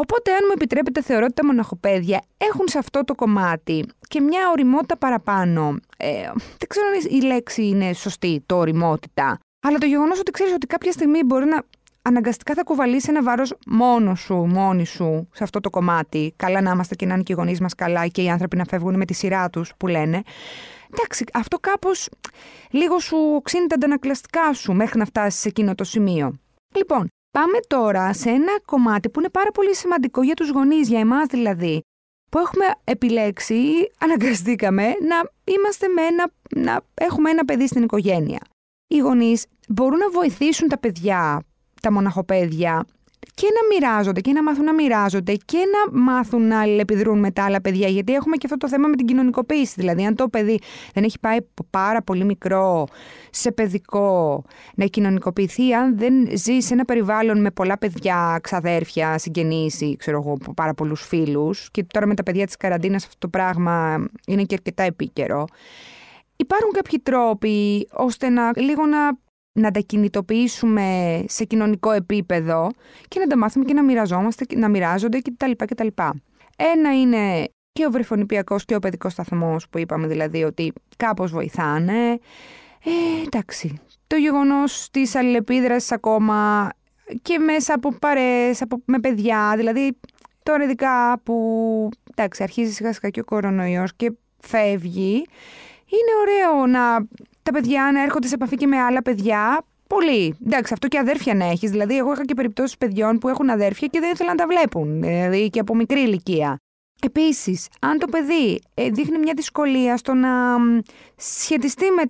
Οπότε, 0.03 0.31
αν 0.33 0.41
μου 0.47 0.53
επιτρέπετε, 0.55 1.03
θεωρώ 1.03 1.25
ότι 1.25 1.35
τα 1.35 1.45
μοναχοπαίδια 1.45 2.23
έχουν 2.37 2.69
σε 2.69 2.79
αυτό 2.79 3.05
το 3.05 3.15
κομμάτι 3.15 3.87
και 4.09 4.21
μια 4.21 4.51
οριμότητα 4.51 4.97
παραπάνω. 4.97 5.77
Ε, 5.97 6.23
δεν 6.59 6.69
ξέρω 6.69 6.87
αν 6.87 7.19
η 7.19 7.23
λέξη 7.23 7.67
είναι 7.67 7.93
σωστή, 7.93 8.43
το 8.47 8.57
οριμότητα. 8.57 9.39
Αλλά 9.67 9.79
το 9.79 9.87
γεγονός 9.87 10.19
ότι 10.19 10.31
ξέρεις 10.31 10.53
ότι 10.53 10.67
κάποια 10.67 10.93
στιγμή 10.93 11.25
μπορεί 11.25 11.45
να 11.45 11.63
αναγκαστικά 12.03 12.55
θα 12.55 12.63
κουβαλήσει 12.63 13.07
ένα 13.11 13.23
βάρος 13.23 13.55
μόνος 13.67 14.21
σου, 14.21 14.35
μόνη 14.35 14.87
σου, 14.87 15.29
σε 15.35 15.45
αυτό 15.45 15.61
το 15.61 15.71
κομμάτι. 15.71 16.33
Καλά 16.37 16.61
να 16.61 16.71
είμαστε 16.71 16.95
και 16.95 17.07
να 17.07 17.15
είναι 17.15 17.23
και 17.23 17.33
οι 17.33 17.37
γονείς 17.37 17.61
μας 17.61 17.75
καλά 17.75 18.07
και 18.07 18.23
οι 18.23 18.31
άνθρωποι 18.31 18.57
να 18.57 18.65
φεύγουν 18.65 18.97
με 18.97 19.05
τη 19.05 19.15
σειρά 19.15 19.51
τους, 19.51 19.73
που 19.77 19.87
λένε. 19.87 20.23
Εντάξει, 20.93 21.25
αυτό 21.33 21.59
κάπως 21.59 22.09
λίγο 22.71 22.99
σου 22.99 23.41
ξύνει 23.45 23.67
τα 23.67 23.75
αντανακλαστικά 23.75 24.53
σου 24.53 24.73
μέχρι 24.73 24.99
να 24.99 25.05
φτάσεις 25.05 25.41
σε 25.41 25.49
εκείνο 25.49 25.75
το 25.75 25.85
σημείο. 25.85 26.39
Λοιπόν, 26.77 27.09
Πάμε 27.31 27.59
τώρα 27.67 28.13
σε 28.13 28.31
ένα 28.31 28.61
κομμάτι 28.65 29.09
που 29.09 29.21
είναι 29.21 29.31
πάρα 29.31 29.51
πολύ 29.51 29.75
σημαντικό 29.75 30.23
για 30.23 30.35
τους 30.35 30.51
γονείς, 30.51 30.89
για 30.89 30.99
εμάς 30.99 31.27
δηλαδή, 31.27 31.81
που 32.31 32.39
έχουμε 32.39 32.65
επιλέξει 32.85 33.55
ή 33.55 33.91
αναγκαστήκαμε 33.99 34.83
να 34.83 35.17
είμαστε 35.55 35.89
με 35.89 36.03
ένα, 36.03 36.31
να 36.57 36.81
έχουμε 36.95 37.31
ένα 37.31 37.45
παιδί 37.45 37.67
στην 37.67 37.83
οικογένεια. 37.83 38.41
Οι 38.87 38.99
γονείς 38.99 39.47
μπορούν 39.69 39.99
να 39.99 40.11
βοηθήσουν 40.11 40.69
τα 40.69 40.79
παιδιά, 40.79 41.43
τα 41.83 41.93
μοναχοπαίδια, 41.93 42.87
και 43.35 43.47
να 43.47 43.75
μοιράζονται 43.75 44.21
και 44.21 44.33
να 44.33 44.43
μάθουν 44.43 44.65
να 44.65 44.75
μοιράζονται 44.75 45.35
και 45.45 45.59
να 45.59 46.01
μάθουν 46.01 46.47
να 46.47 46.61
αλληλεπιδρούν 46.61 47.19
με 47.19 47.31
τα 47.31 47.45
άλλα 47.45 47.61
παιδιά. 47.61 47.89
Γιατί 47.89 48.15
έχουμε 48.15 48.37
και 48.37 48.43
αυτό 48.45 48.57
το 48.57 48.69
θέμα 48.69 48.89
με 48.89 48.97
την 48.97 49.07
κοινωνικοποίηση. 49.07 49.75
Δηλαδή, 49.77 50.05
αν 50.05 50.15
το 50.15 50.29
παιδί 50.29 50.61
δεν 50.95 51.05
έχει 51.05 51.19
πάει 51.19 51.39
πάρα 51.71 52.03
πολύ 52.03 52.25
μικρό 52.25 52.87
σε 53.31 53.53
παιδικό 53.53 54.43
να 54.75 54.85
κοινωνικοποιηθεί, 54.85 55.75
αν 55.75 55.99
δεν 55.99 56.29
ζει 56.35 56.61
σε 56.61 56.73
ένα 56.73 56.85
περιβάλλον 56.85 57.41
με 57.41 57.51
πολλά 57.51 57.79
παιδιά, 57.79 58.39
ξαδέρφια, 58.43 59.19
συγγενείς 59.19 59.81
ή 59.81 59.97
ξέρω 59.99 60.19
εγώ, 60.25 60.37
πάρα 60.55 60.75
πολλούς 60.75 61.07
φίλους. 61.07 61.71
Και 61.71 61.85
τώρα 61.85 62.07
με 62.07 62.15
τα 62.15 62.23
παιδιά 62.23 62.47
της 62.47 62.57
καραντίνας 62.57 63.05
αυτό 63.05 63.19
το 63.19 63.29
πράγμα 63.29 64.07
είναι 64.27 64.43
και 64.43 64.55
αρκετά 64.55 64.83
επίκαιρο. 64.83 65.45
Υπάρχουν 66.37 66.71
κάποιοι 66.71 66.99
τρόποι 66.99 67.89
ώστε 67.93 68.29
να 68.29 68.51
λίγο 68.57 68.87
να 68.87 68.99
να 69.53 69.71
τα 69.71 69.81
κινητοποιήσουμε 69.81 71.21
σε 71.29 71.45
κοινωνικό 71.45 71.91
επίπεδο 71.91 72.71
και 73.09 73.21
να 73.21 73.27
τα 73.27 73.39
μάθουμε 73.39 73.65
και 73.65 73.73
να 73.73 73.83
μοιραζόμαστε, 73.83 74.45
να 74.55 74.69
μοιράζονται 74.69 75.21
κτλ. 75.21 75.51
κτλ. 75.57 75.87
Ένα 76.57 77.01
είναι 77.01 77.45
και 77.73 77.87
ο 77.87 77.91
βρεφονιπιακός 77.91 78.65
και 78.65 78.75
ο 78.75 78.79
παιδικός 78.79 79.13
σταθμός 79.13 79.69
που 79.69 79.79
είπαμε 79.79 80.07
δηλαδή 80.07 80.43
ότι 80.43 80.73
κάπως 80.97 81.31
βοηθάνε. 81.31 82.11
Ε, 82.85 83.23
εντάξει, 83.25 83.81
το 84.07 84.17
γεγονός 84.17 84.89
της 84.91 85.15
αλληλεπίδρασης 85.15 85.93
ακόμα 85.93 86.71
και 87.23 87.39
μέσα 87.39 87.75
από 87.75 87.93
παρέες, 87.93 88.63
από, 88.63 88.83
με 88.85 88.99
παιδιά, 88.99 89.55
δηλαδή 89.57 89.99
τώρα 90.43 90.65
ειδικά 90.65 91.21
που 91.23 91.89
εντάξει, 92.11 92.43
αρχίζει 92.43 92.73
σιγά 92.73 92.93
σιγά 92.93 93.09
και 93.09 93.21
ο 93.21 93.25
κορονοϊός 93.25 93.95
και 93.97 94.13
φεύγει, 94.39 95.27
είναι 95.87 96.13
ωραίο 96.21 96.67
να 96.67 97.09
τα 97.43 97.53
παιδιά 97.53 97.91
να 97.93 98.03
έρχονται 98.03 98.27
σε 98.27 98.35
επαφή 98.35 98.57
και 98.57 98.67
με 98.67 98.77
άλλα 98.77 99.03
παιδιά. 99.03 99.65
Πολύ. 99.87 100.37
Εντάξει, 100.47 100.73
αυτό 100.73 100.89
και 100.89 100.99
αδέρφια 100.99 101.35
να 101.35 101.45
έχεις. 101.45 101.71
Δηλαδή, 101.71 101.97
εγώ 101.97 102.13
είχα 102.13 102.25
και 102.25 102.35
περιπτώσεις 102.35 102.79
παιδιών 102.79 103.19
που 103.19 103.29
έχουν 103.29 103.51
αδέρφια 103.51 103.89
και 103.89 104.01
δεν 104.01 104.11
ήθελαν 104.13 104.37
να 104.37 104.45
τα 104.45 104.49
βλέπουν. 104.49 105.01
Δηλαδή, 105.01 105.51
και 105.51 105.61
από 105.61 105.75
μικρή 105.75 106.01
ηλικία. 106.01 106.57
Επίσης, 107.03 107.69
αν 107.81 107.99
το 107.99 108.07
παιδί 108.07 108.61
ε, 108.75 108.89
δείχνει 108.89 109.19
μια 109.19 109.33
δυσκολία 109.37 109.97
στο 109.97 110.15
να 110.15 110.29
σχετιστεί 111.17 111.85
με, 111.91 112.03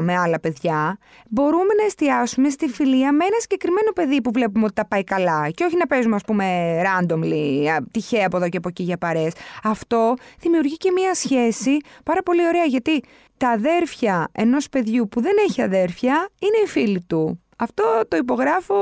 με 0.00 0.16
άλλα 0.16 0.40
παιδιά, 0.40 0.98
μπορούμε 1.28 1.74
να 1.78 1.84
εστιάσουμε 1.84 2.48
στη 2.48 2.68
φιλία 2.68 3.12
με 3.12 3.24
ένα 3.24 3.36
συγκεκριμένο 3.38 3.90
παιδί 3.94 4.22
που 4.22 4.30
βλέπουμε 4.34 4.64
ότι 4.64 4.74
τα 4.74 4.86
πάει 4.86 5.04
καλά. 5.04 5.50
Και 5.50 5.64
όχι 5.64 5.76
να 5.76 5.86
παίζουμε, 5.86 6.14
ας 6.14 6.22
πούμε, 6.22 6.76
randomly, 6.82 7.66
τυχαία 7.90 8.26
από 8.26 8.36
εδώ 8.36 8.48
και 8.48 8.56
από 8.56 8.68
εκεί 8.68 8.82
για 8.82 8.98
παρέ. 8.98 9.28
Αυτό 9.62 10.14
δημιουργεί 10.40 10.76
και 10.76 10.90
μια 10.90 11.14
σχέση 11.14 11.76
πάρα 12.04 12.22
πολύ 12.22 12.46
ωραία 12.46 12.64
γιατί 12.64 13.02
τα 13.36 13.48
αδέρφια 13.48 14.28
ενός 14.32 14.68
παιδιού 14.68 15.08
που 15.08 15.20
δεν 15.20 15.32
έχει 15.48 15.62
αδέρφια 15.62 16.28
είναι 16.38 16.64
οι 16.64 16.68
φίλοι 16.68 17.04
του. 17.06 17.40
Αυτό 17.58 17.84
το 18.08 18.16
υπογράφω 18.16 18.74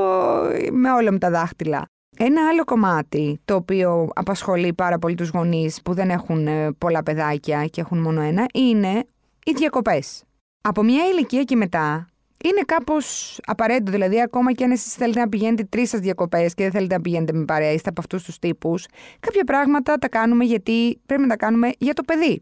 με 0.72 0.92
όλα 0.92 1.12
μου 1.12 1.18
τα 1.18 1.30
δάχτυλα. 1.30 1.91
Ένα 2.16 2.48
άλλο 2.48 2.64
κομμάτι 2.64 3.40
το 3.44 3.54
οποίο 3.54 4.08
απασχολεί 4.14 4.72
πάρα 4.72 4.98
πολύ 4.98 5.14
τους 5.14 5.28
γονείς 5.28 5.82
που 5.82 5.94
δεν 5.94 6.10
έχουν 6.10 6.46
ε, 6.46 6.72
πολλά 6.72 7.02
παιδάκια 7.02 7.66
και 7.66 7.80
έχουν 7.80 7.98
μόνο 7.98 8.20
ένα 8.20 8.46
είναι 8.54 9.04
οι 9.44 9.52
διακοπές. 9.52 10.22
Από 10.60 10.82
μια 10.82 11.04
ηλικία 11.06 11.42
και 11.42 11.56
μετά 11.56 12.06
είναι 12.44 12.60
κάπως 12.66 13.38
απαραίτητο. 13.44 13.90
Δηλαδή, 13.90 14.20
ακόμα 14.20 14.52
και 14.52 14.64
αν 14.64 14.70
εσείς 14.70 14.94
θέλετε 14.94 15.20
να 15.20 15.28
πηγαίνετε 15.28 15.64
τρεις 15.64 15.88
σας 15.88 16.00
διακοπές 16.00 16.54
και 16.54 16.62
δεν 16.62 16.72
θέλετε 16.72 16.94
να 16.94 17.00
πηγαίνετε 17.00 17.32
με 17.32 17.44
παρέα, 17.44 17.72
είστε 17.72 17.88
από 17.88 18.00
αυτούς 18.00 18.22
τους 18.22 18.38
τύπους, 18.38 18.86
κάποια 19.20 19.44
πράγματα 19.44 19.98
τα 19.98 20.08
κάνουμε 20.08 20.44
γιατί 20.44 21.00
πρέπει 21.06 21.22
να 21.22 21.28
τα 21.28 21.36
κάνουμε 21.36 21.70
για 21.78 21.94
το 21.94 22.02
παιδί. 22.02 22.40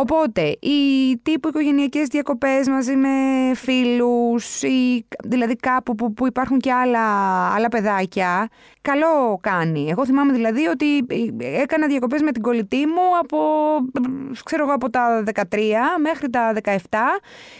Οπότε, 0.00 0.42
οι 0.60 1.16
τύπου 1.22 1.48
οικογενειακές 1.48 2.06
διακοπές 2.06 2.68
μαζί 2.68 2.96
με 2.96 3.08
φίλους 3.54 4.62
ή 4.62 5.06
δηλαδή 5.24 5.56
κάπου 5.56 5.94
που, 5.94 6.12
που 6.12 6.26
υπάρχουν 6.26 6.58
και 6.58 6.72
άλλα, 6.72 7.00
άλλα 7.54 7.68
παιδάκια, 7.68 8.48
καλό 8.80 9.38
κάνει. 9.40 9.88
Εγώ 9.90 10.06
θυμάμαι 10.06 10.32
δηλαδή 10.32 10.66
ότι 10.66 11.06
έκανα 11.38 11.86
διακοπές 11.86 12.22
με 12.22 12.32
την 12.32 12.42
κολλητή 12.42 12.86
μου 12.86 13.18
από, 13.20 13.38
ξέρω 14.44 14.62
εγώ, 14.62 14.72
από 14.72 14.90
τα 14.90 15.22
13 15.34 15.42
μέχρι 16.02 16.30
τα 16.30 16.52
17. 16.62 16.76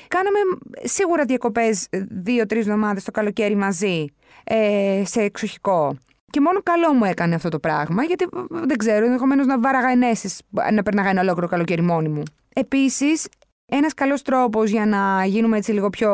Κάναμε 0.08 0.38
σίγουρα 0.82 1.24
διακοπές 1.24 1.88
δύο-τρεις 2.08 2.66
εβδομάδες 2.66 3.04
το 3.04 3.10
καλοκαίρι 3.10 3.56
μαζί 3.56 4.04
ε, 4.44 5.02
σε 5.04 5.20
εξοχικό. 5.20 5.96
Και 6.30 6.40
μόνο 6.40 6.60
καλό 6.62 6.94
μου 6.94 7.04
έκανε 7.04 7.34
αυτό 7.34 7.48
το 7.48 7.58
πράγμα, 7.58 8.02
γιατί 8.02 8.26
δεν 8.50 8.76
ξέρω, 8.76 9.04
ενδεχομένως 9.04 9.46
να 9.46 9.60
βάραγα 9.60 9.88
ενέσεις, 9.88 10.40
να 10.72 10.82
περνάγα 10.82 11.08
ένα 11.08 11.20
ολόκληρο 11.20 11.48
καλοκαίρι 11.48 11.82
μόνη 11.82 12.08
μου. 12.08 12.22
Επίσης, 12.54 13.28
ένας 13.72 13.94
καλός 13.94 14.22
τρόπος 14.22 14.70
για 14.70 14.86
να 14.86 15.24
γίνουμε 15.24 15.56
έτσι 15.56 15.72
λίγο 15.72 15.90
πιο 15.90 16.10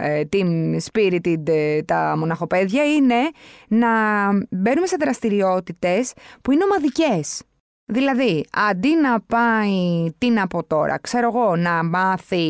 ε, 0.00 0.22
team 0.32 0.76
spirited 0.92 1.48
ε, 1.48 1.82
τα 1.82 2.14
μοναχοπαίδια 2.18 2.84
είναι 2.84 3.30
να 3.68 3.88
μπαίνουμε 4.50 4.86
σε 4.86 4.96
δραστηριότητες 5.00 6.12
που 6.42 6.52
είναι 6.52 6.64
ομαδικές. 6.64 7.42
Δηλαδή, 7.92 8.44
αντί 8.52 8.96
να 9.02 9.20
πάει, 9.20 10.06
τι 10.18 10.30
να 10.30 10.46
πω 10.46 10.64
τώρα, 10.64 10.98
ξέρω 10.98 11.30
εγώ, 11.34 11.56
να 11.56 11.84
μάθει 11.84 12.46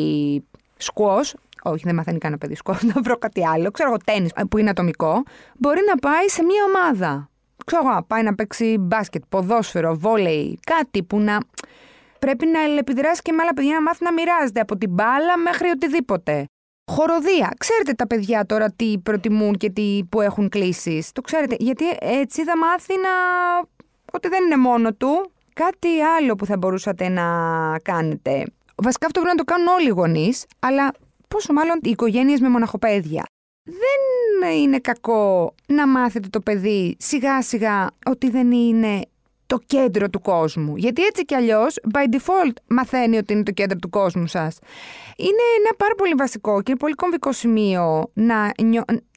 σκουός, 0.76 1.34
όχι 1.62 1.82
δεν 1.84 1.94
μαθαίνει 1.94 2.18
κανένα 2.18 2.40
παιδί 2.40 2.54
σκουός, 2.54 2.82
να 2.94 3.00
βρω 3.02 3.16
κάτι 3.16 3.46
άλλο, 3.46 3.70
ξέρω 3.70 3.88
εγώ 3.88 3.98
τέννις 4.04 4.32
που 4.50 4.58
είναι 4.58 4.70
ατομικό, 4.70 5.22
μπορεί 5.58 5.80
να 5.88 5.96
πάει 5.96 6.28
σε 6.28 6.42
μια 6.42 6.64
ομάδα. 6.64 7.28
Ξέρω 7.64 7.82
εγώ, 7.88 8.04
πάει 8.06 8.22
να 8.22 8.34
παίξει 8.34 8.76
μπάσκετ, 8.80 9.22
ποδόσφαιρο, 9.28 9.94
βόλεϊ, 9.94 10.58
κάτι 10.66 11.02
που 11.02 11.20
να... 11.20 11.38
Πρέπει 12.18 12.46
να 12.46 12.60
επιδράσει 12.78 13.22
και 13.22 13.32
με 13.32 13.42
άλλα 13.42 13.54
παιδιά 13.54 13.74
να 13.74 13.82
μάθει 13.82 14.04
να 14.04 14.12
μοιράζεται 14.12 14.60
από 14.60 14.76
την 14.76 14.90
μπάλα 14.90 15.36
μέχρι 15.38 15.68
οτιδήποτε. 15.68 16.44
Χοροδία. 16.92 17.52
Ξέρετε 17.58 17.92
τα 17.92 18.06
παιδιά 18.06 18.46
τώρα 18.46 18.70
τι 18.70 18.98
προτιμούν 18.98 19.56
και 19.56 19.70
τι 19.70 20.00
που 20.08 20.20
έχουν 20.20 20.48
κλήσεις. 20.48 21.12
Το 21.12 21.20
ξέρετε. 21.20 21.56
Γιατί 21.58 21.84
έτσι 22.00 22.44
θα 22.44 22.56
μάθει 22.56 22.94
να. 22.94 23.08
ότι 24.12 24.28
δεν 24.28 24.44
είναι 24.44 24.56
μόνο 24.56 24.92
του. 24.94 25.30
Κάτι 25.54 26.00
άλλο 26.18 26.34
που 26.34 26.46
θα 26.46 26.56
μπορούσατε 26.56 27.08
να 27.08 27.24
κάνετε. 27.82 28.44
Βασικά 28.82 29.06
αυτό 29.06 29.20
πρέπει 29.20 29.36
να 29.36 29.44
το 29.44 29.52
κάνουν 29.52 29.68
όλοι 29.68 29.86
οι 29.86 29.90
γονείς, 29.90 30.46
αλλά 30.58 30.92
πόσο 31.28 31.52
μάλλον 31.52 31.78
οι 31.82 31.90
οικογένειες 31.90 32.40
με 32.40 32.48
μοναχοπαίδια. 32.48 33.24
Δεν 33.62 34.52
είναι 34.52 34.78
κακό 34.78 35.54
να 35.66 35.86
μάθετε 35.86 36.28
το 36.28 36.40
παιδί 36.40 36.96
σιγά 36.98 37.42
σιγά 37.42 37.86
ότι 38.06 38.30
δεν 38.30 38.52
είναι 38.52 39.00
το 39.46 39.58
κέντρο 39.66 40.08
του 40.10 40.20
κόσμου. 40.20 40.76
Γιατί 40.76 41.02
έτσι 41.04 41.24
κι 41.24 41.34
αλλιώς, 41.34 41.74
by 41.92 42.14
default, 42.14 42.52
μαθαίνει 42.68 43.16
ότι 43.16 43.32
είναι 43.32 43.42
το 43.42 43.52
κέντρο 43.52 43.78
του 43.78 43.88
κόσμου 43.88 44.26
σας. 44.26 44.58
Είναι 45.16 45.42
ένα 45.58 45.74
πάρα 45.76 45.94
πολύ 45.94 46.14
βασικό 46.16 46.62
και 46.62 46.74
πολύ 46.74 46.94
κομβικό 46.94 47.32
σημείο 47.32 48.10
να 48.14 48.50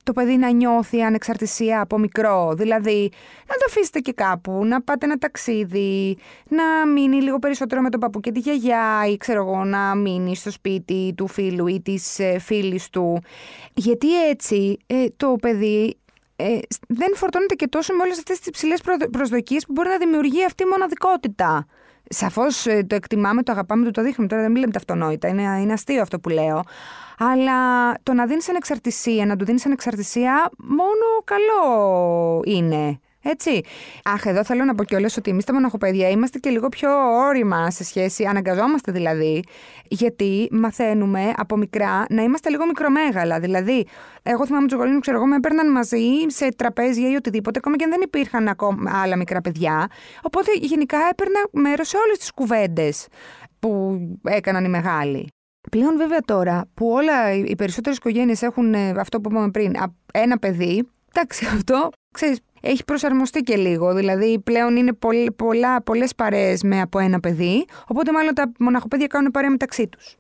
το 0.09 0.15
παιδί 0.15 0.37
να 0.37 0.49
νιώθει 0.49 1.01
ανεξαρτησία 1.01 1.81
από 1.81 1.97
μικρό. 1.97 2.53
Δηλαδή, 2.53 3.11
να 3.47 3.55
το 3.55 3.65
αφήσετε 3.67 3.99
και 3.99 4.13
κάπου, 4.13 4.65
να 4.65 4.81
πάτε 4.81 5.05
ένα 5.05 5.17
ταξίδι, 5.17 6.17
να 6.47 6.87
μείνει 6.87 7.21
λίγο 7.21 7.39
περισσότερο 7.39 7.81
με 7.81 7.89
τον 7.89 7.99
παππού 7.99 8.19
και 8.19 8.31
τη 8.31 8.39
γιαγιά 8.39 9.05
ή 9.11 9.17
ξέρω 9.17 9.39
εγώ, 9.39 9.63
να 9.63 9.95
μείνει 9.95 10.35
στο 10.35 10.51
σπίτι 10.51 11.13
του 11.17 11.27
φίλου 11.27 11.67
ή 11.67 11.81
της 11.81 12.19
ε, 12.19 12.39
φίλης 12.39 12.89
του. 12.89 13.21
Γιατί 13.73 14.27
έτσι 14.27 14.77
ε, 14.87 15.05
το 15.17 15.35
παιδί 15.41 15.97
ε, 16.35 16.57
δεν 16.87 17.15
φορτώνεται 17.15 17.55
και 17.55 17.67
τόσο 17.67 17.93
με 17.93 18.03
όλες 18.03 18.17
αυτές 18.17 18.37
τις 18.37 18.47
υψηλές 18.47 18.81
προσδοκίες 19.11 19.65
που 19.65 19.71
μπορεί 19.71 19.89
να 19.89 19.97
δημιουργεί 19.97 20.45
αυτή 20.45 20.63
η 20.63 20.67
μοναδικότητα. 20.67 21.65
Σαφώς 22.09 22.65
ε, 22.65 22.83
το 22.83 22.95
εκτιμάμε, 22.95 23.43
το 23.43 23.51
αγαπάμε, 23.51 23.85
το, 23.85 23.91
το 23.91 24.01
δείχνουμε. 24.01 24.29
Τώρα 24.29 24.41
δεν 24.41 24.51
μιλάμε 24.51 24.71
τα 24.71 24.79
αυτονόητα. 24.79 25.27
Είναι, 25.27 25.41
είναι 25.61 25.73
αστείο 25.73 26.01
αυτό 26.01 26.19
που 26.19 26.29
λέω. 26.29 26.63
Αλλά 27.19 27.93
το 28.03 28.13
να 28.13 28.25
δίνεις 28.25 28.49
ανεξαρτησία, 28.49 29.25
να 29.25 29.35
του 29.35 29.45
δίνεις 29.45 29.65
ανεξαρτησία, 29.65 30.49
μόνο 30.57 31.23
καλό 31.23 32.41
είναι. 32.45 32.99
Έτσι. 33.29 33.61
Αχ, 34.03 34.25
εδώ 34.25 34.43
θέλω 34.43 34.63
να 34.63 34.75
πω 34.75 34.83
κιόλας 34.83 35.17
ότι 35.17 35.31
εμείς 35.31 35.45
τα 35.45 35.53
μοναχοπαίδια 35.53 36.09
είμαστε 36.09 36.39
και 36.39 36.49
λίγο 36.49 36.69
πιο 36.69 36.89
όρημα 37.27 37.71
σε 37.71 37.83
σχέση, 37.83 38.25
αναγκαζόμαστε 38.25 38.91
δηλαδή, 38.91 39.43
γιατί 39.87 40.47
μαθαίνουμε 40.51 41.33
από 41.35 41.57
μικρά 41.57 42.05
να 42.09 42.21
είμαστε 42.23 42.49
λίγο 42.49 42.65
μικρομέγαλα. 42.65 43.39
Δηλαδή, 43.39 43.85
εγώ 44.23 44.45
θυμάμαι 44.45 44.67
τους 44.67 44.77
γονείς 44.77 44.93
μου, 44.93 44.99
ξέρω 44.99 45.17
εγώ, 45.17 45.25
με 45.25 45.35
έπαιρναν 45.35 45.71
μαζί 45.71 46.03
σε 46.27 46.49
τραπέζια 46.55 47.09
ή 47.09 47.15
οτιδήποτε, 47.15 47.59
ακόμα 47.59 47.75
και 47.75 47.83
αν 47.83 47.89
δεν 47.89 48.01
υπήρχαν 48.01 48.47
ακόμα 48.47 49.01
άλλα 49.03 49.15
μικρά 49.15 49.41
παιδιά. 49.41 49.87
Οπότε 50.21 50.51
γενικά 50.61 50.97
έπαιρνα 51.11 51.39
μέρος 51.51 51.87
σε 51.87 51.97
όλες 51.97 52.17
τις 52.17 52.31
κουβέντες 52.31 53.07
που 53.59 53.99
έκαναν 54.23 54.65
οι 54.65 54.69
μεγάλοι. 54.69 55.27
Πλέον 55.71 55.97
βέβαια 55.97 56.19
τώρα 56.21 56.65
που 56.73 56.89
όλα 56.89 57.33
οι 57.33 57.55
περισσότερες 57.55 57.97
οικογένειες 57.97 58.41
έχουν 58.41 58.73
ε, 58.73 58.89
αυτό 58.89 59.21
που 59.21 59.29
είπαμε 59.31 59.51
πριν, 59.51 59.75
ένα 60.13 60.37
παιδί, 60.37 60.87
εντάξει 61.13 61.45
αυτό, 61.55 61.89
ξέρεις, 62.13 62.39
έχει 62.61 62.83
προσαρμοστεί 62.83 63.41
και 63.41 63.55
λίγο. 63.55 63.93
Δηλαδή 63.93 64.39
πλέον 64.39 64.75
είναι 64.75 64.93
πολλ, 64.93 65.31
πολλά, 65.31 65.81
πολλές 65.81 66.15
παρέες 66.15 66.63
με 66.63 66.81
από 66.81 66.99
ένα 66.99 67.19
παιδί, 67.19 67.65
οπότε 67.87 68.11
μάλλον 68.11 68.33
τα 68.33 68.51
μοναχοπαίδια 68.59 69.07
κάνουν 69.07 69.31
παρέα 69.31 69.49
μεταξύ 69.49 69.87
τους. 69.87 70.15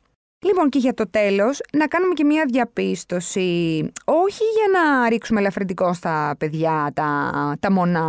Λοιπόν, 0.45 0.69
και 0.69 0.79
για 0.79 0.93
το 0.93 1.09
τέλος, 1.09 1.61
να 1.73 1.87
κάνουμε 1.87 2.13
και 2.13 2.23
μία 2.23 2.45
διαπίστωση, 2.47 3.91
όχι 4.05 4.43
για 4.43 4.79
να 4.79 5.09
ρίξουμε 5.09 5.39
ελαφρυντικό 5.39 5.93
στα 5.93 6.35
παιδιά, 6.39 6.91
τα, 6.93 7.31
τα 7.59 7.71
μονά, 7.71 8.07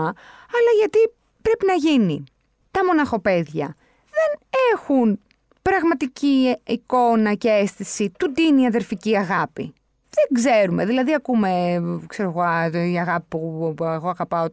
αλλά 0.57 0.71
γιατί 0.79 0.99
πρέπει 1.43 1.67
να 1.67 1.73
γίνει. 1.75 2.25
Τα 2.71 2.85
μοναχοπαίδια 2.85 3.77
δεν 4.11 4.49
έχουν 4.75 5.21
πραγματική 5.63 6.57
εικόνα 6.67 7.35
και 7.35 7.49
αίσθηση 7.49 8.13
του 8.19 8.33
τι 8.33 8.43
είναι 8.43 8.61
η 8.61 8.67
αδερφική 8.67 9.17
αγάπη. 9.17 9.73
Δεν 10.15 10.43
ξέρουμε. 10.43 10.87
Δηλαδή, 10.87 11.15
ακούμε, 11.15 11.81
ξέρω 12.07 12.29
εγώ, 12.29 12.43
η 12.91 12.99
αγάπη 12.99 13.25
που 13.29 13.75
εγώ 13.79 14.09
αγαπάω. 14.09 14.47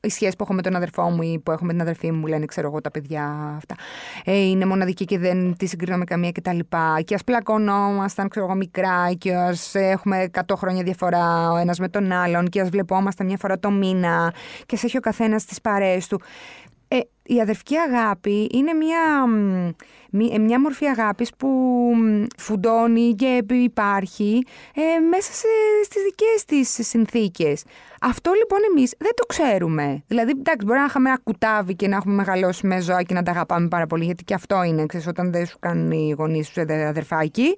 Οι 0.00 0.10
σχέσεις 0.10 0.36
που 0.36 0.42
έχω 0.42 0.54
με 0.54 0.62
τον 0.62 0.76
αδερφό 0.76 1.10
μου 1.10 1.22
ή 1.22 1.40
που 1.44 1.50
έχω 1.50 1.64
με 1.64 1.72
την 1.72 1.80
αδερφή 1.80 2.12
μου, 2.12 2.26
λένε, 2.26 2.46
ξέρω 2.46 2.66
εγώ, 2.66 2.80
τα 2.80 2.90
παιδιά 2.90 3.54
αυτά. 3.56 3.74
Ε, 4.24 4.36
είναι 4.36 4.64
μοναδική 4.64 5.04
και 5.04 5.18
δεν 5.18 5.56
τη 5.56 5.66
συγκρίνω 5.66 5.96
με 5.96 6.04
καμία 6.04 6.32
κτλ. 6.32 6.58
Και 7.04 7.14
ας 7.14 7.24
πλακωνόμασταν, 7.24 8.28
ξέρω 8.28 8.46
εγώ, 8.46 8.54
μικρά 8.54 9.12
και 9.12 9.34
ας 9.34 9.74
έχουμε 9.74 10.30
100 10.46 10.54
χρόνια 10.56 10.82
διαφορά 10.82 11.50
ο 11.50 11.56
ένας 11.56 11.78
με 11.78 11.88
τον 11.88 12.12
άλλον 12.12 12.48
και 12.48 12.60
ας 12.60 12.68
βλεπόμασταν 12.68 13.26
μια 13.26 13.36
φορά 13.36 13.58
το 13.58 13.70
μήνα 13.70 14.34
και 14.66 14.76
σε 14.76 14.86
έχει 14.86 14.96
ο 14.96 15.00
καθένας 15.00 15.44
τις 15.44 15.60
παρέες 15.60 16.06
του. 16.06 16.20
Ε, 16.88 16.98
η 17.22 17.40
αδερφική 17.40 17.76
αγάπη 17.76 18.48
είναι 18.52 18.72
μια, 18.72 19.24
μια 20.40 20.60
μορφή 20.60 20.86
αγάπης 20.86 21.30
που 21.36 21.48
φουντώνει 22.36 23.14
και 23.14 23.42
υπάρχει 23.48 24.46
ε, 24.74 24.98
μέσα 25.10 25.32
σε, 25.32 25.46
στις 25.84 26.02
δικές 26.02 26.44
της 26.44 26.88
συνθήκες. 26.88 27.64
Αυτό 28.00 28.32
λοιπόν 28.32 28.58
εμείς 28.70 28.94
δεν 28.98 29.10
το 29.14 29.26
ξέρουμε. 29.26 30.02
Δηλαδή, 30.06 30.30
εντάξει, 30.30 30.66
μπορεί 30.66 30.78
να 30.78 30.84
είχαμε 30.84 31.08
ένα 31.08 31.18
κουτάβι 31.22 31.74
και 31.74 31.88
να 31.88 31.96
έχουμε 31.96 32.14
μεγαλώσει 32.14 32.66
με 32.66 32.80
ζώα 32.80 33.02
και 33.02 33.14
να 33.14 33.22
τα 33.22 33.30
αγαπάμε 33.30 33.68
πάρα 33.68 33.86
πολύ, 33.86 34.04
γιατί 34.04 34.24
και 34.24 34.34
αυτό 34.34 34.62
είναι, 34.62 34.86
ξέρεις, 34.86 35.06
όταν 35.06 35.32
δεν 35.32 35.46
σου 35.46 35.56
κάνουν 35.58 35.90
οι 35.90 36.14
γονείς 36.18 36.48
σου 36.48 36.60
αδερφάκι, 36.60 37.54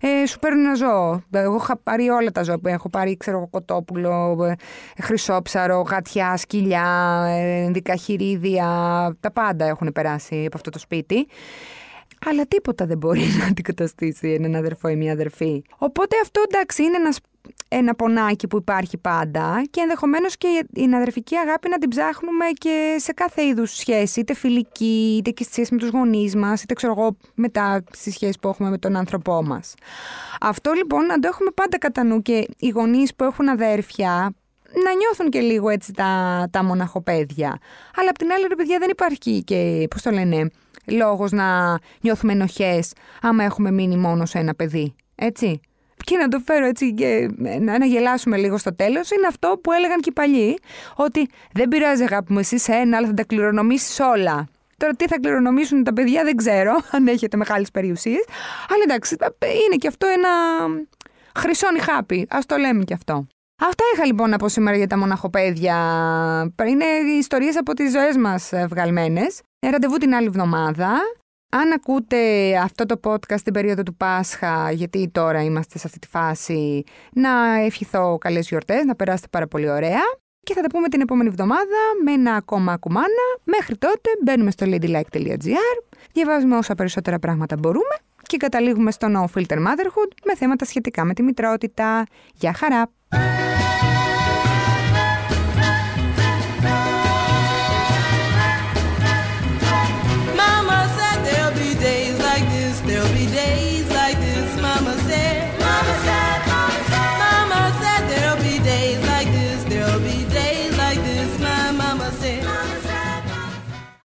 ε, 0.00 0.26
σου 0.26 0.38
παίρνουν 0.38 0.64
ένα 0.64 0.74
ζώο. 0.74 1.22
Εγώ 1.30 1.54
έχω 1.54 1.80
πάρει 1.82 2.08
όλα 2.08 2.30
τα 2.30 2.42
ζώα 2.42 2.58
που 2.58 2.68
έχω 2.68 2.88
πάρει, 2.88 3.16
ξέρω, 3.16 3.48
κοτόπουλο, 3.50 4.44
ε, 4.44 4.54
χρυσόψαρο, 5.02 5.80
γατιά, 5.80 6.36
σκυλιά, 6.36 7.24
ε, 7.28 7.70
δικαχειρίδια, 7.70 8.66
τα 9.20 9.30
πάντα 9.30 9.64
έχουν 9.64 9.92
περάσει 9.92 10.44
από 10.46 10.56
αυτό 10.56 10.70
το 10.70 10.78
σπίτι. 10.78 11.26
Αλλά 12.26 12.46
τίποτα 12.46 12.86
δεν 12.86 12.98
μπορεί 12.98 13.22
να 13.40 13.46
αντικαταστήσει 13.46 14.28
έναν 14.28 14.54
αδερφό 14.54 14.88
ή 14.88 14.96
μια 14.96 15.12
αδερφή. 15.12 15.62
Οπότε 15.78 16.16
αυτό 16.22 16.42
εντάξει 16.48 16.82
είναι 16.82 16.96
ένας, 16.96 17.18
ένα 17.68 17.94
πονάκι 17.94 18.46
που 18.46 18.56
υπάρχει 18.56 18.96
πάντα 18.96 19.62
και 19.70 19.80
ενδεχομένως 19.80 20.36
και 20.36 20.64
η 20.72 20.84
αδερφική 20.94 21.36
αγάπη 21.36 21.68
να 21.68 21.78
την 21.78 21.88
ψάχνουμε 21.88 22.44
και 22.58 22.96
σε 22.98 23.12
κάθε 23.12 23.44
είδους 23.44 23.76
σχέση, 23.76 24.20
είτε 24.20 24.34
φιλική, 24.34 25.16
είτε 25.18 25.30
και 25.30 25.42
στη 25.42 25.52
σχέση 25.52 25.74
με 25.74 25.80
τους 25.80 25.88
γονείς 25.88 26.36
μας, 26.36 26.62
είτε 26.62 26.74
ξέρω 26.74 26.94
εγώ 26.98 27.16
μετά 27.34 27.84
στη 27.92 28.10
σχέση 28.10 28.38
που 28.40 28.48
έχουμε 28.48 28.70
με 28.70 28.78
τον 28.78 28.96
άνθρωπό 28.96 29.42
μας. 29.42 29.74
Αυτό 30.40 30.72
λοιπόν 30.72 31.06
να 31.06 31.18
το 31.18 31.28
έχουμε 31.28 31.50
πάντα 31.50 31.78
κατά 31.78 32.04
νου 32.04 32.22
και 32.22 32.48
οι 32.58 32.68
γονείς 32.68 33.14
που 33.14 33.24
έχουν 33.24 33.48
αδέρφια, 33.48 34.34
να 34.84 34.94
νιώθουν 34.94 35.30
και 35.30 35.40
λίγο 35.40 35.68
έτσι 35.68 35.92
τα, 35.92 36.46
τα 36.50 36.64
μοναχοπαίδια. 36.64 37.58
Αλλά 37.96 38.08
απ' 38.10 38.18
την 38.18 38.32
άλλη, 38.32 38.46
ρε 38.48 38.54
παιδιά, 38.54 38.78
δεν 38.78 38.88
υπάρχει 38.90 39.42
και, 39.42 39.86
πώς 39.90 40.02
το 40.02 40.10
λένε, 40.10 40.50
λόγος 40.90 41.32
να 41.32 41.78
νιώθουμε 42.00 42.32
ενοχές 42.32 42.92
άμα 43.22 43.44
έχουμε 43.44 43.70
μείνει 43.70 43.96
μόνο 43.96 44.26
σε 44.26 44.38
ένα 44.38 44.54
παιδί. 44.54 44.94
Έτσι. 45.14 45.60
Και 46.04 46.16
να 46.16 46.28
το 46.28 46.38
φέρω 46.38 46.66
έτσι 46.66 46.94
και 46.94 47.30
να, 47.60 47.86
γελάσουμε 47.86 48.36
λίγο 48.36 48.58
στο 48.58 48.74
τέλος, 48.74 49.10
είναι 49.10 49.26
αυτό 49.26 49.58
που 49.62 49.72
έλεγαν 49.72 50.00
και 50.00 50.08
οι 50.08 50.12
παλιοί, 50.12 50.58
ότι 50.94 51.28
δεν 51.52 51.68
πειράζει 51.68 52.02
αγάπη 52.02 52.32
μου 52.32 52.38
εσύ 52.38 52.58
σε 52.58 52.72
ένα, 52.72 52.96
αλλά 52.96 53.06
θα 53.06 53.14
τα 53.14 53.24
κληρονομήσεις 53.24 54.00
όλα. 54.00 54.46
Τώρα 54.76 54.92
τι 54.92 55.06
θα 55.06 55.18
κληρονομήσουν 55.20 55.84
τα 55.84 55.92
παιδιά 55.92 56.24
δεν 56.24 56.36
ξέρω, 56.36 56.72
αν 56.96 57.06
έχετε 57.06 57.36
μεγάλες 57.36 57.70
περιουσίες. 57.70 58.24
Αλλά 58.68 58.82
εντάξει, 58.82 59.16
είναι 59.66 59.76
και 59.76 59.88
αυτό 59.88 60.06
ένα 60.06 60.28
χρυσό 61.38 61.70
νυχάπι. 61.70 62.26
Ας 62.30 62.46
το 62.46 62.56
λέμε 62.56 62.84
και 62.84 62.94
αυτό. 62.94 63.26
Αυτά 63.62 63.84
είχα 63.94 64.06
λοιπόν 64.06 64.32
από 64.32 64.48
σήμερα 64.48 64.76
για 64.76 64.86
τα 64.86 64.98
μοναχοπαίδια. 64.98 65.76
Είναι 66.66 66.84
ιστορίες 67.18 67.56
από 67.56 67.74
τις 67.74 67.90
ζωές 67.90 68.16
μας 68.16 68.52
ε, 68.52 68.66
βγαλμένες. 68.70 69.40
Ε, 69.62 69.70
ραντεβού 69.70 69.96
την 69.96 70.14
άλλη 70.14 70.26
εβδομάδα. 70.26 70.90
Αν 71.52 71.72
ακούτε 71.72 72.56
αυτό 72.56 72.86
το 72.86 73.00
podcast 73.02 73.40
την 73.44 73.52
περίοδο 73.52 73.82
του 73.82 73.94
Πάσχα, 73.94 74.70
γιατί 74.70 75.08
τώρα 75.12 75.42
είμαστε 75.42 75.78
σε 75.78 75.86
αυτή 75.86 75.98
τη 75.98 76.06
φάση, 76.06 76.84
να 77.12 77.54
ευχηθώ 77.54 78.18
καλές 78.18 78.48
γιορτές, 78.48 78.84
να 78.84 78.94
περάσετε 78.94 79.28
πάρα 79.30 79.46
πολύ 79.46 79.70
ωραία. 79.70 80.00
Και 80.40 80.54
θα 80.54 80.60
τα 80.60 80.66
πούμε 80.66 80.88
την 80.88 81.00
επόμενη 81.00 81.28
εβδομάδα 81.28 81.78
με 82.04 82.12
ένα 82.12 82.34
ακόμα 82.34 82.76
κουμάνα. 82.76 83.26
Μέχρι 83.44 83.76
τότε 83.76 84.10
μπαίνουμε 84.24 84.50
στο 84.50 84.66
ladylike.gr, 84.68 85.96
διαβάζουμε 86.12 86.56
όσα 86.56 86.74
περισσότερα 86.74 87.18
πράγματα 87.18 87.56
μπορούμε 87.56 87.94
και 88.22 88.36
καταλήγουμε 88.36 88.90
στο 88.90 89.08
No 89.10 89.38
Filter 89.38 89.56
Motherhood 89.56 90.12
με 90.24 90.36
θέματα 90.36 90.64
σχετικά 90.64 91.04
με 91.04 91.14
τη 91.14 91.22
μητρότητα. 91.22 92.04
Γεια 92.34 92.52
χαρά! 92.52 92.90